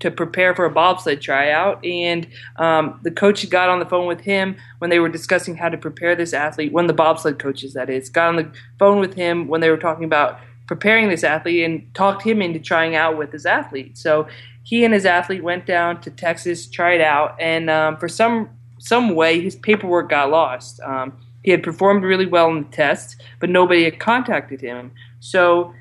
[0.00, 1.84] to prepare for a bobsled tryout.
[1.84, 2.26] And
[2.56, 5.76] um, the coach got on the phone with him when they were discussing how to
[5.76, 6.72] prepare this athlete.
[6.72, 9.70] One of the bobsled coaches, that is, got on the phone with him when they
[9.70, 13.96] were talking about preparing this athlete and talked him into trying out with his athlete.
[13.98, 14.28] So
[14.62, 19.16] he and his athlete went down to Texas, tried out, and um, for some some
[19.16, 20.80] way his paperwork got lost.
[20.80, 24.92] Um, he had performed really well in the test, but nobody had contacted him.
[25.20, 25.74] So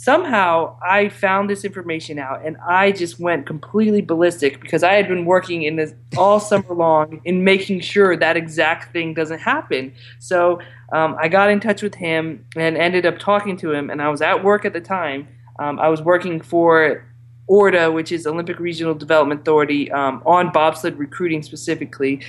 [0.00, 5.06] somehow I found this information out and I just went completely ballistic because I had
[5.08, 9.92] been working in this all summer long in making sure that exact thing doesn't happen.
[10.18, 10.58] So
[10.92, 13.90] um, I got in touch with him and ended up talking to him.
[13.90, 15.28] And I was at work at the time.
[15.58, 17.04] Um, I was working for
[17.50, 22.22] ORDA, which is Olympic Regional Development Authority, um, on bobsled recruiting specifically.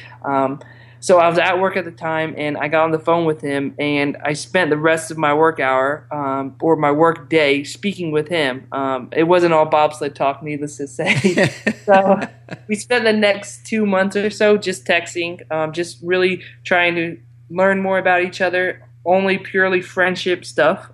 [1.02, 3.26] Um, so I was at work at the time, and I got on the phone
[3.26, 7.30] with him, and I spent the rest of my work hour um, or my work
[7.30, 8.68] day speaking with him.
[8.72, 11.48] Um, it wasn't all bobsled talk, needless to say.
[11.86, 12.20] so
[12.68, 17.18] we spent the next two months or so just texting, um, just really trying to
[17.50, 18.88] learn more about each other.
[19.04, 20.92] Only purely friendship stuff.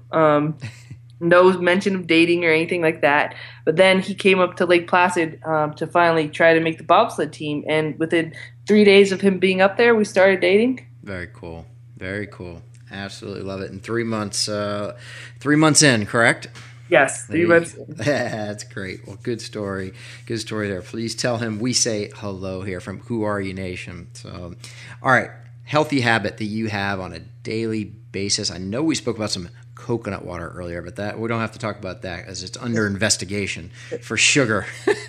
[1.19, 3.35] No mention of dating or anything like that.
[3.65, 6.83] But then he came up to Lake Placid um, to finally try to make the
[6.83, 8.33] bobsled team, and within
[8.67, 10.85] three days of him being up there, we started dating.
[11.03, 11.65] Very cool.
[11.97, 12.61] Very cool.
[12.91, 13.71] Absolutely love it.
[13.71, 14.97] And three months, uh,
[15.39, 16.47] three months in, correct?
[16.89, 17.75] Yes, three months.
[17.87, 19.05] That's great.
[19.05, 19.93] Well, good story.
[20.25, 20.81] Good story there.
[20.81, 24.07] Please tell him we say hello here from Who Are You Nation.
[24.13, 24.55] So,
[25.01, 25.31] all right,
[25.63, 28.49] healthy habit that you have on a daily basis.
[28.49, 31.59] I know we spoke about some coconut water earlier, but that we don't have to
[31.59, 33.71] talk about that as it's under investigation
[34.01, 34.65] for sugar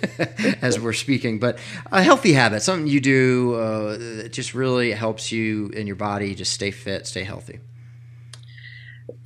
[0.61, 1.39] as we're speaking.
[1.39, 1.57] But
[1.91, 6.35] a healthy habit, something you do uh, that just really helps you in your body
[6.35, 7.59] just stay fit, stay healthy.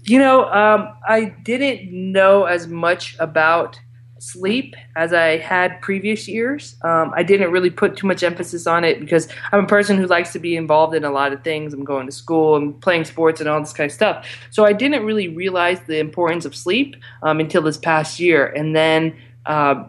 [0.04, 3.80] You know, um, I didn't know as much about
[4.24, 6.78] sleep as I had previous years.
[6.82, 10.08] Um, I didn't really put too much emphasis on it because I'm a person who
[10.08, 11.74] likes to be involved in a lot of things.
[11.74, 14.26] I'm going to school, I'm playing sports, and all this kind of stuff.
[14.50, 18.48] So I didn't really realize the importance of sleep um, until this past year.
[18.48, 19.14] And then
[19.46, 19.84] uh,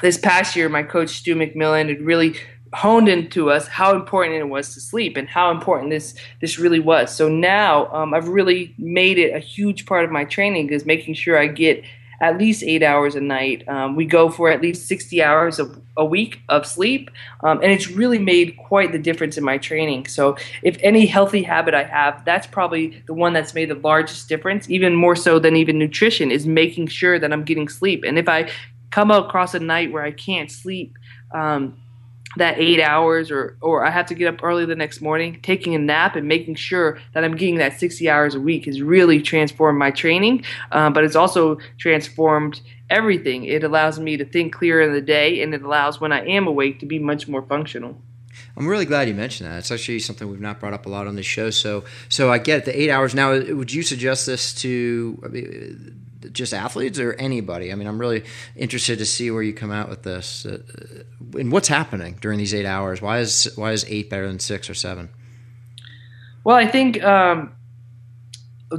[0.00, 2.36] this past year, my coach Stu McMillan had really
[2.72, 6.80] honed into us how important it was to sleep and how important this this really
[6.80, 7.14] was.
[7.14, 11.14] So now um, I've really made it a huge part of my training is making
[11.14, 11.82] sure I get
[12.20, 13.66] at least eight hours a night.
[13.68, 17.10] Um, we go for at least 60 hours of, a week of sleep,
[17.42, 20.06] um, and it's really made quite the difference in my training.
[20.06, 24.28] So, if any healthy habit I have, that's probably the one that's made the largest
[24.28, 28.04] difference, even more so than even nutrition, is making sure that I'm getting sleep.
[28.06, 28.48] And if I
[28.90, 30.96] come across a night where I can't sleep,
[31.32, 31.76] um,
[32.38, 35.74] that eight hours or or I have to get up early the next morning, taking
[35.74, 39.20] a nap and making sure that I'm getting that 60 hours a week has really
[39.20, 42.60] transformed my training, um, but it's also transformed
[42.90, 43.44] everything.
[43.44, 46.46] It allows me to think clearer in the day, and it allows when I am
[46.46, 48.00] awake to be much more functional.
[48.56, 49.58] I'm really glad you mentioned that.
[49.58, 51.50] It's actually something we've not brought up a lot on this show.
[51.50, 53.14] So, so I get the eight hours.
[53.14, 55.96] Now, would you suggest this to?
[56.32, 57.72] Just athletes or anybody?
[57.72, 58.24] I mean, I'm really
[58.56, 60.58] interested to see where you come out with this uh,
[61.38, 63.00] and what's happening during these eight hours.
[63.00, 65.10] Why is why is eight better than six or seven?
[66.44, 67.52] Well, I think um,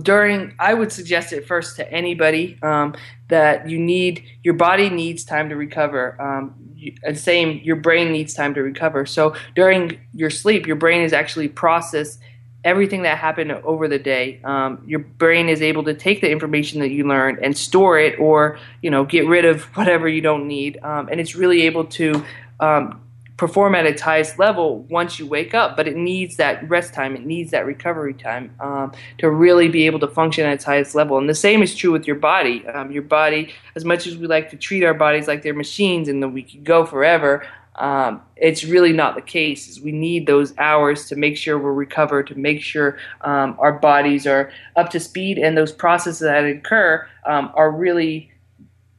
[0.01, 2.95] during I would suggest it first to anybody um,
[3.29, 6.19] that you need your body needs time to recover.
[6.21, 6.55] Um,
[7.03, 9.05] and same, your brain needs time to recover.
[9.05, 12.19] So during your sleep, your brain is actually process
[12.63, 14.39] everything that happened over the day.
[14.43, 18.19] Um, your brain is able to take the information that you learned and store it,
[18.19, 20.79] or you know, get rid of whatever you don't need.
[20.83, 22.23] Um, and it's really able to
[22.59, 23.01] um,
[23.37, 25.77] perform at its highest level once you wake up.
[25.77, 27.15] But it needs that rest time.
[27.15, 30.93] It needs that recovery time um, to really be able to function at its highest
[30.93, 31.17] level.
[31.17, 32.67] And the same is true with your body.
[32.67, 36.09] Um, your body, as much as we like to treat our bodies like they're machines
[36.09, 37.47] and that we could go forever.
[37.79, 39.67] Um, it's really not the case.
[39.67, 43.73] Is we need those hours to make sure we're recovered, to make sure um, our
[43.73, 48.31] bodies are up to speed, and those processes that occur um, are really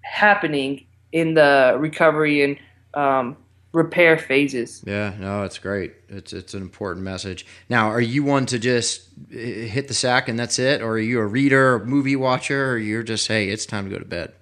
[0.01, 2.59] happening in the recovery and
[2.95, 3.37] um,
[3.73, 4.83] repair phases.
[4.87, 5.95] Yeah, no, it's great.
[6.09, 7.47] It's it's an important message.
[7.69, 11.21] Now, are you one to just hit the sack and that's it, or are you
[11.21, 14.33] a reader, movie watcher, or you're just hey, it's time to go to bed?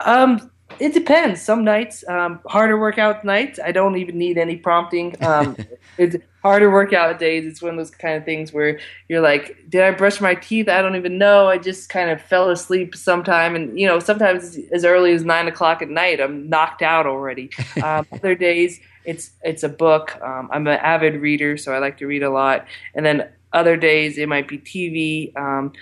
[0.00, 0.50] Um,
[0.80, 1.42] it depends.
[1.42, 5.16] Some nights, um, harder workout nights, I don't even need any prompting.
[5.24, 5.56] Um,
[5.98, 7.44] it's harder workout days.
[7.44, 10.68] It's one of those kind of things where you're like, did I brush my teeth?
[10.68, 11.48] I don't even know.
[11.48, 13.56] I just kind of fell asleep sometime.
[13.56, 17.50] And, you know, sometimes as early as nine o'clock at night, I'm knocked out already.
[17.82, 20.18] Um, other days, it's, it's a book.
[20.22, 22.66] Um, I'm an avid reader, so I like to read a lot.
[22.94, 25.36] And then other days, it might be TV.
[25.36, 25.72] Um,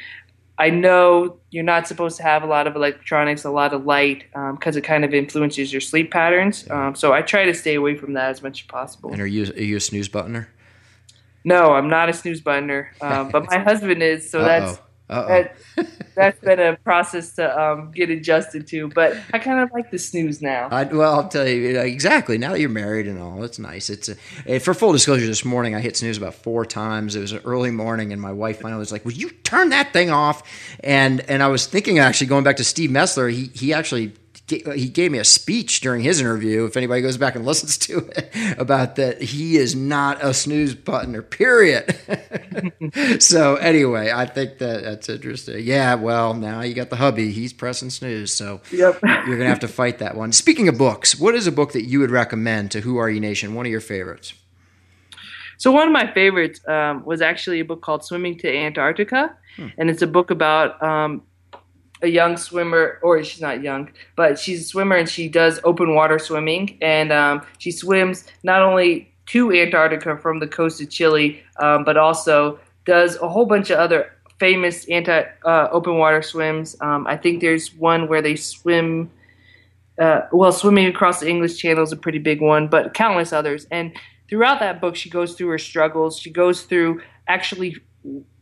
[0.57, 4.25] I know you're not supposed to have a lot of electronics, a lot of light,
[4.31, 6.71] because um, it kind of influences your sleep patterns.
[6.71, 9.11] Um, so I try to stay away from that as much as possible.
[9.11, 10.47] And are you are you a snooze buttoner?
[11.45, 14.31] No, I'm not a snooze buttoner, um, but my husband is.
[14.31, 14.45] So Uh-oh.
[14.45, 14.79] that's
[15.09, 15.57] that,
[16.15, 19.99] that's been a process to um, get adjusted to, but I kind of like the
[19.99, 20.69] snooze now.
[20.71, 22.39] I, well, I'll tell you uh, exactly.
[22.39, 23.91] Now that you're married and all, it's nice.
[23.91, 24.11] It's
[24.47, 25.27] a, for full disclosure.
[25.27, 27.17] This morning, I hit snooze about four times.
[27.17, 29.93] It was an early morning, and my wife finally was like, "Would you turn that
[29.93, 30.43] thing off?"
[30.81, 33.31] And and I was thinking actually going back to Steve Mesler.
[33.31, 34.13] He he actually
[34.47, 36.66] he gave me a speech during his interview.
[36.66, 40.74] If anybody goes back and listens to it, about that he is not a snooze
[40.74, 41.28] buttoner.
[41.28, 41.97] Period.
[43.22, 45.64] so anyway, I think that that's interesting.
[45.64, 47.30] Yeah, well, now you got the hubby.
[47.32, 48.99] He's pressing snooze, so yep.
[49.03, 50.32] you're gonna have to fight that one.
[50.32, 53.20] Speaking of books, what is a book that you would recommend to Who Are You
[53.20, 53.55] Nation?
[53.55, 54.34] One of your favorites.
[55.57, 59.68] So one of my favorites um, was actually a book called Swimming to Antarctica, hmm.
[59.78, 61.22] and it's a book about um,
[62.05, 65.95] a young swimmer, or she's not young, but she's a swimmer and she does open
[65.95, 66.79] water swimming.
[66.81, 71.97] And um, she swims not only to Antarctica from the coast of Chile, um, but
[71.97, 76.77] also does a whole bunch of other famous anti uh, open water swims.
[76.81, 79.11] Um, I think there's one where they swim.
[79.99, 83.67] Uh, well, swimming across the English Channel is a pretty big one, but countless others.
[83.71, 83.97] And
[84.29, 86.19] throughout that book, she goes through her struggles.
[86.19, 87.77] She goes through actually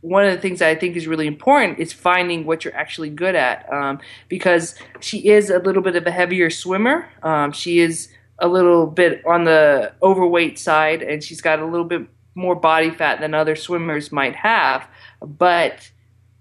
[0.00, 3.10] one of the things that I think is really important is finding what you're actually
[3.10, 3.72] good at.
[3.72, 7.08] Um, because she is a little bit of a heavier swimmer.
[7.22, 8.08] Um, she is
[8.38, 12.90] a little bit on the overweight side, and she's got a little bit more body
[12.90, 14.88] fat than other swimmers might have.
[15.20, 15.90] But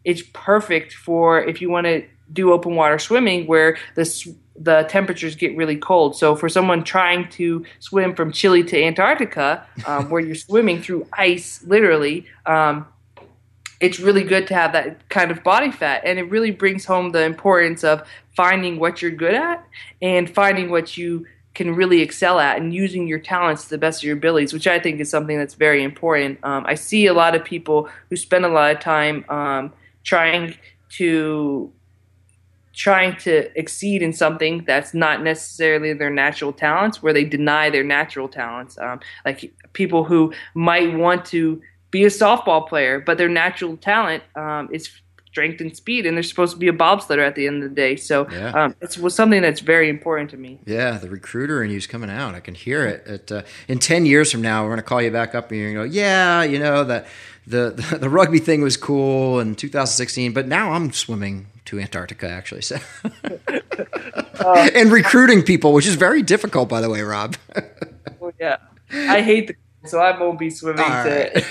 [0.04, 2.04] it's perfect for if you want to
[2.34, 6.16] do open water swimming where the the temperatures get really cold.
[6.16, 11.08] So for someone trying to swim from Chile to Antarctica, um, where you're swimming through
[11.14, 12.86] ice, literally, um,
[13.82, 17.12] it's really good to have that kind of body fat, and it really brings home
[17.12, 19.66] the importance of finding what you're good at
[20.02, 24.02] and finding what you can really excel at and using your talents to the best
[24.02, 26.40] of your abilities, which I think is something that's very important.
[26.44, 29.74] Um, I see a lot of people who spend a lot of time um,
[30.04, 30.56] trying
[30.92, 31.74] to
[32.74, 37.84] trying to exceed in something that's not necessarily their natural talents, where they deny their
[37.84, 38.78] natural talents.
[38.80, 41.62] Um, like people who might want to
[41.92, 44.90] be a softball player, but their natural talent um, is
[45.28, 47.76] strength and speed, and they're supposed to be a bobsledder at the end of the
[47.76, 47.96] day.
[47.96, 48.50] So yeah.
[48.50, 50.60] um, it was something that's very important to me.
[50.66, 52.36] Yeah, the recruiter in you's coming out.
[52.36, 53.08] I can hear it.
[53.08, 55.60] At, uh, in ten years from now, we're going to call you back up and
[55.60, 57.08] you're going to go, yeah, you know that
[57.48, 62.30] the, the, the rugby thing was cool in 2016, but now I'm swimming to Antarctica
[62.30, 62.62] actually.
[62.72, 62.78] So
[64.40, 67.36] uh, and recruiting people, which is very difficult, by the way, Rob.
[68.20, 68.58] well, yeah,
[68.92, 69.56] I hate the
[69.88, 71.44] so I won't be swimming to.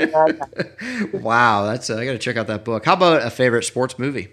[1.12, 2.84] wow, that's uh, I got to check out that book.
[2.84, 4.28] How about a favorite sports movie?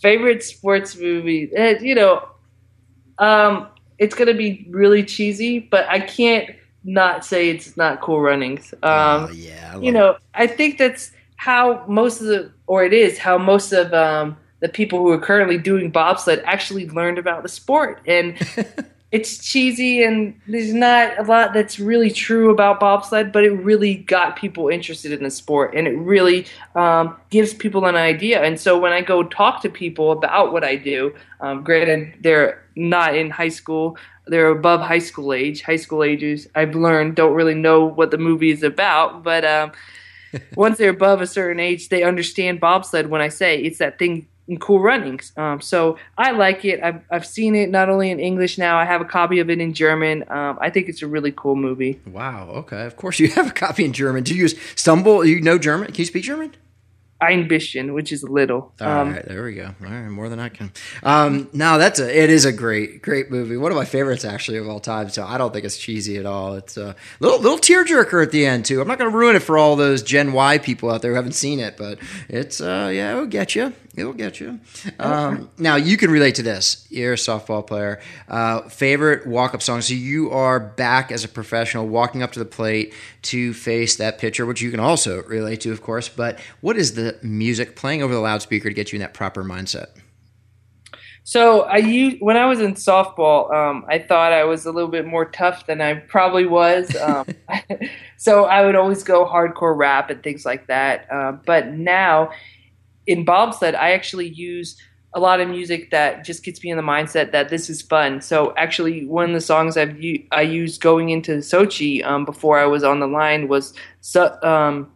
[0.00, 1.54] Favorite sports movie?
[1.56, 2.28] Uh, you know,
[3.18, 6.50] um, it's gonna be really cheesy, but I can't
[6.84, 8.74] not say it's not Cool Runnings.
[8.82, 13.18] Um, oh, yeah, you know, I think that's how most of the, or it is
[13.18, 17.48] how most of um, the people who are currently doing bobsled actually learned about the
[17.48, 18.00] sport.
[18.06, 18.38] And
[19.12, 23.96] it's cheesy and there's not a lot that's really true about bobsled, but it really
[23.96, 28.42] got people interested in the sport and it really um, gives people an idea.
[28.42, 32.64] And so when I go talk to people about what I do, um, granted they're
[32.74, 35.60] not in high school, they're above high school age.
[35.60, 39.72] High school ages, I've learned, don't really know what the movie is about, but um,
[40.54, 44.26] once they're above a certain age, they understand bobsled when I say it's that thing
[44.58, 45.32] cool runnings.
[45.36, 46.82] Um, so I like it.
[46.82, 49.60] I've, I've seen it not only in English now, I have a copy of it
[49.60, 50.24] in German.
[50.28, 52.00] Um, I think it's a really cool movie.
[52.06, 52.48] Wow.
[52.50, 52.84] Okay.
[52.84, 54.24] Of course, you have a copy in German.
[54.24, 55.24] Do you stumble?
[55.24, 55.88] You know German?
[55.88, 56.54] Can you speak German?
[57.22, 58.72] ein bisschen, which is little.
[58.80, 59.66] All um, right, there we go.
[59.66, 60.72] All right, more than I can.
[61.02, 63.56] Um, now that's a it is a great great movie.
[63.56, 65.08] One of my favorites actually of all time.
[65.08, 66.54] So I don't think it's cheesy at all.
[66.54, 68.80] It's a little little tearjerker at the end too.
[68.80, 71.16] I'm not going to ruin it for all those Gen Y people out there who
[71.16, 71.98] haven't seen it, but
[72.28, 73.72] it's uh, yeah, it'll get you.
[73.94, 74.58] It'll get you.
[74.98, 76.86] Um, now you can relate to this.
[76.88, 78.00] You're a softball player.
[78.26, 79.82] Uh, favorite walk up song.
[79.82, 84.18] So you are back as a professional, walking up to the plate to face that
[84.18, 86.08] pitcher, which you can also relate to, of course.
[86.08, 89.44] But what is the music playing over the loudspeaker to get you in that proper
[89.44, 89.88] mindset?
[91.24, 94.90] So I used when I was in softball, um, I thought I was a little
[94.90, 96.96] bit more tough than I probably was.
[96.96, 97.26] Um,
[98.16, 101.06] so I would always go hardcore rap and things like that.
[101.12, 102.30] Uh, but now
[103.06, 104.76] in bobsled, I actually use
[105.14, 108.20] a lot of music that just gets me in the mindset that this is fun.
[108.20, 109.96] So actually, one of the songs I've
[110.30, 113.74] I used going into Sochi um, before I was on the line was
[114.42, 114.90] um,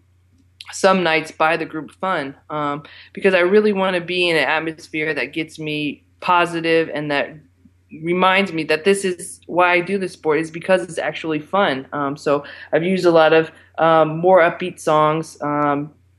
[0.72, 4.44] "Some Nights" by the group Fun, um, because I really want to be in an
[4.44, 7.36] atmosphere that gets me positive and that
[8.02, 11.86] reminds me that this is why I do this sport is because it's actually fun.
[11.92, 15.40] Um, so I've used a lot of um, more upbeat songs.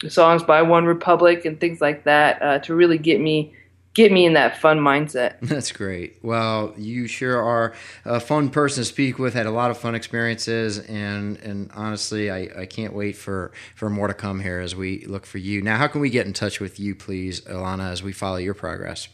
[0.08, 3.54] Songs by One Republic and things like that uh, to really get me
[3.98, 5.38] get me in that fun mindset.
[5.42, 6.20] That's great.
[6.22, 7.74] Well, you sure are
[8.06, 9.34] a fun person to speak with.
[9.34, 13.90] Had a lot of fun experiences, and and honestly, I, I can't wait for for
[13.90, 15.62] more to come here as we look for you.
[15.62, 18.54] Now, how can we get in touch with you, please, Elana, as we follow your
[18.54, 19.10] progress?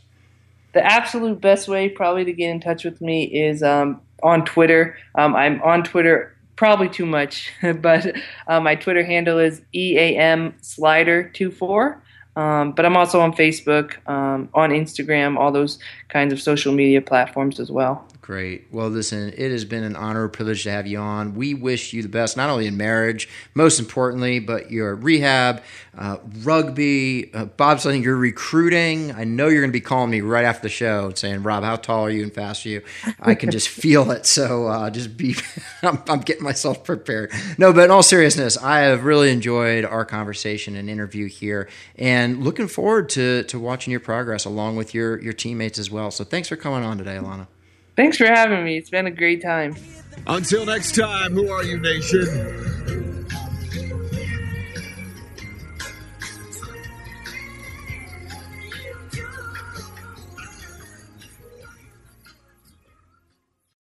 [0.74, 4.98] The absolute best way, probably, to get in touch with me is um, on Twitter.
[5.16, 7.52] Um, I'm on Twitter probably too much,
[7.82, 8.16] but
[8.48, 11.98] uh, my Twitter handle is EAM Slider24.
[12.36, 15.78] Um, but I'm also on Facebook, um, on Instagram, all those
[16.10, 18.08] kinds of social media platforms as well.
[18.24, 18.68] Great.
[18.72, 21.36] Well, listen, it has been an honor, and privilege to have you on.
[21.36, 25.62] We wish you the best, not only in marriage, most importantly, but your rehab,
[25.98, 29.12] uh, rugby, uh, bobsledding, your recruiting.
[29.12, 31.66] I know you're going to be calling me right after the show and saying, Rob,
[31.66, 32.82] how tall are you and fast are you?
[33.20, 34.26] I can just feel it.
[34.26, 35.36] So uh, just be,
[35.84, 37.30] I'm, I'm, getting myself prepared.
[37.58, 41.68] No, but in all seriousness, I have really enjoyed our conversation and interview here
[41.98, 46.10] and looking forward to, to watching your progress along with your, your teammates as well.
[46.10, 47.48] So thanks for coming on today, Elana.
[47.96, 48.78] Thanks for having me.
[48.78, 49.76] It's been a great time.
[50.26, 53.13] Until next time, who are you, nation?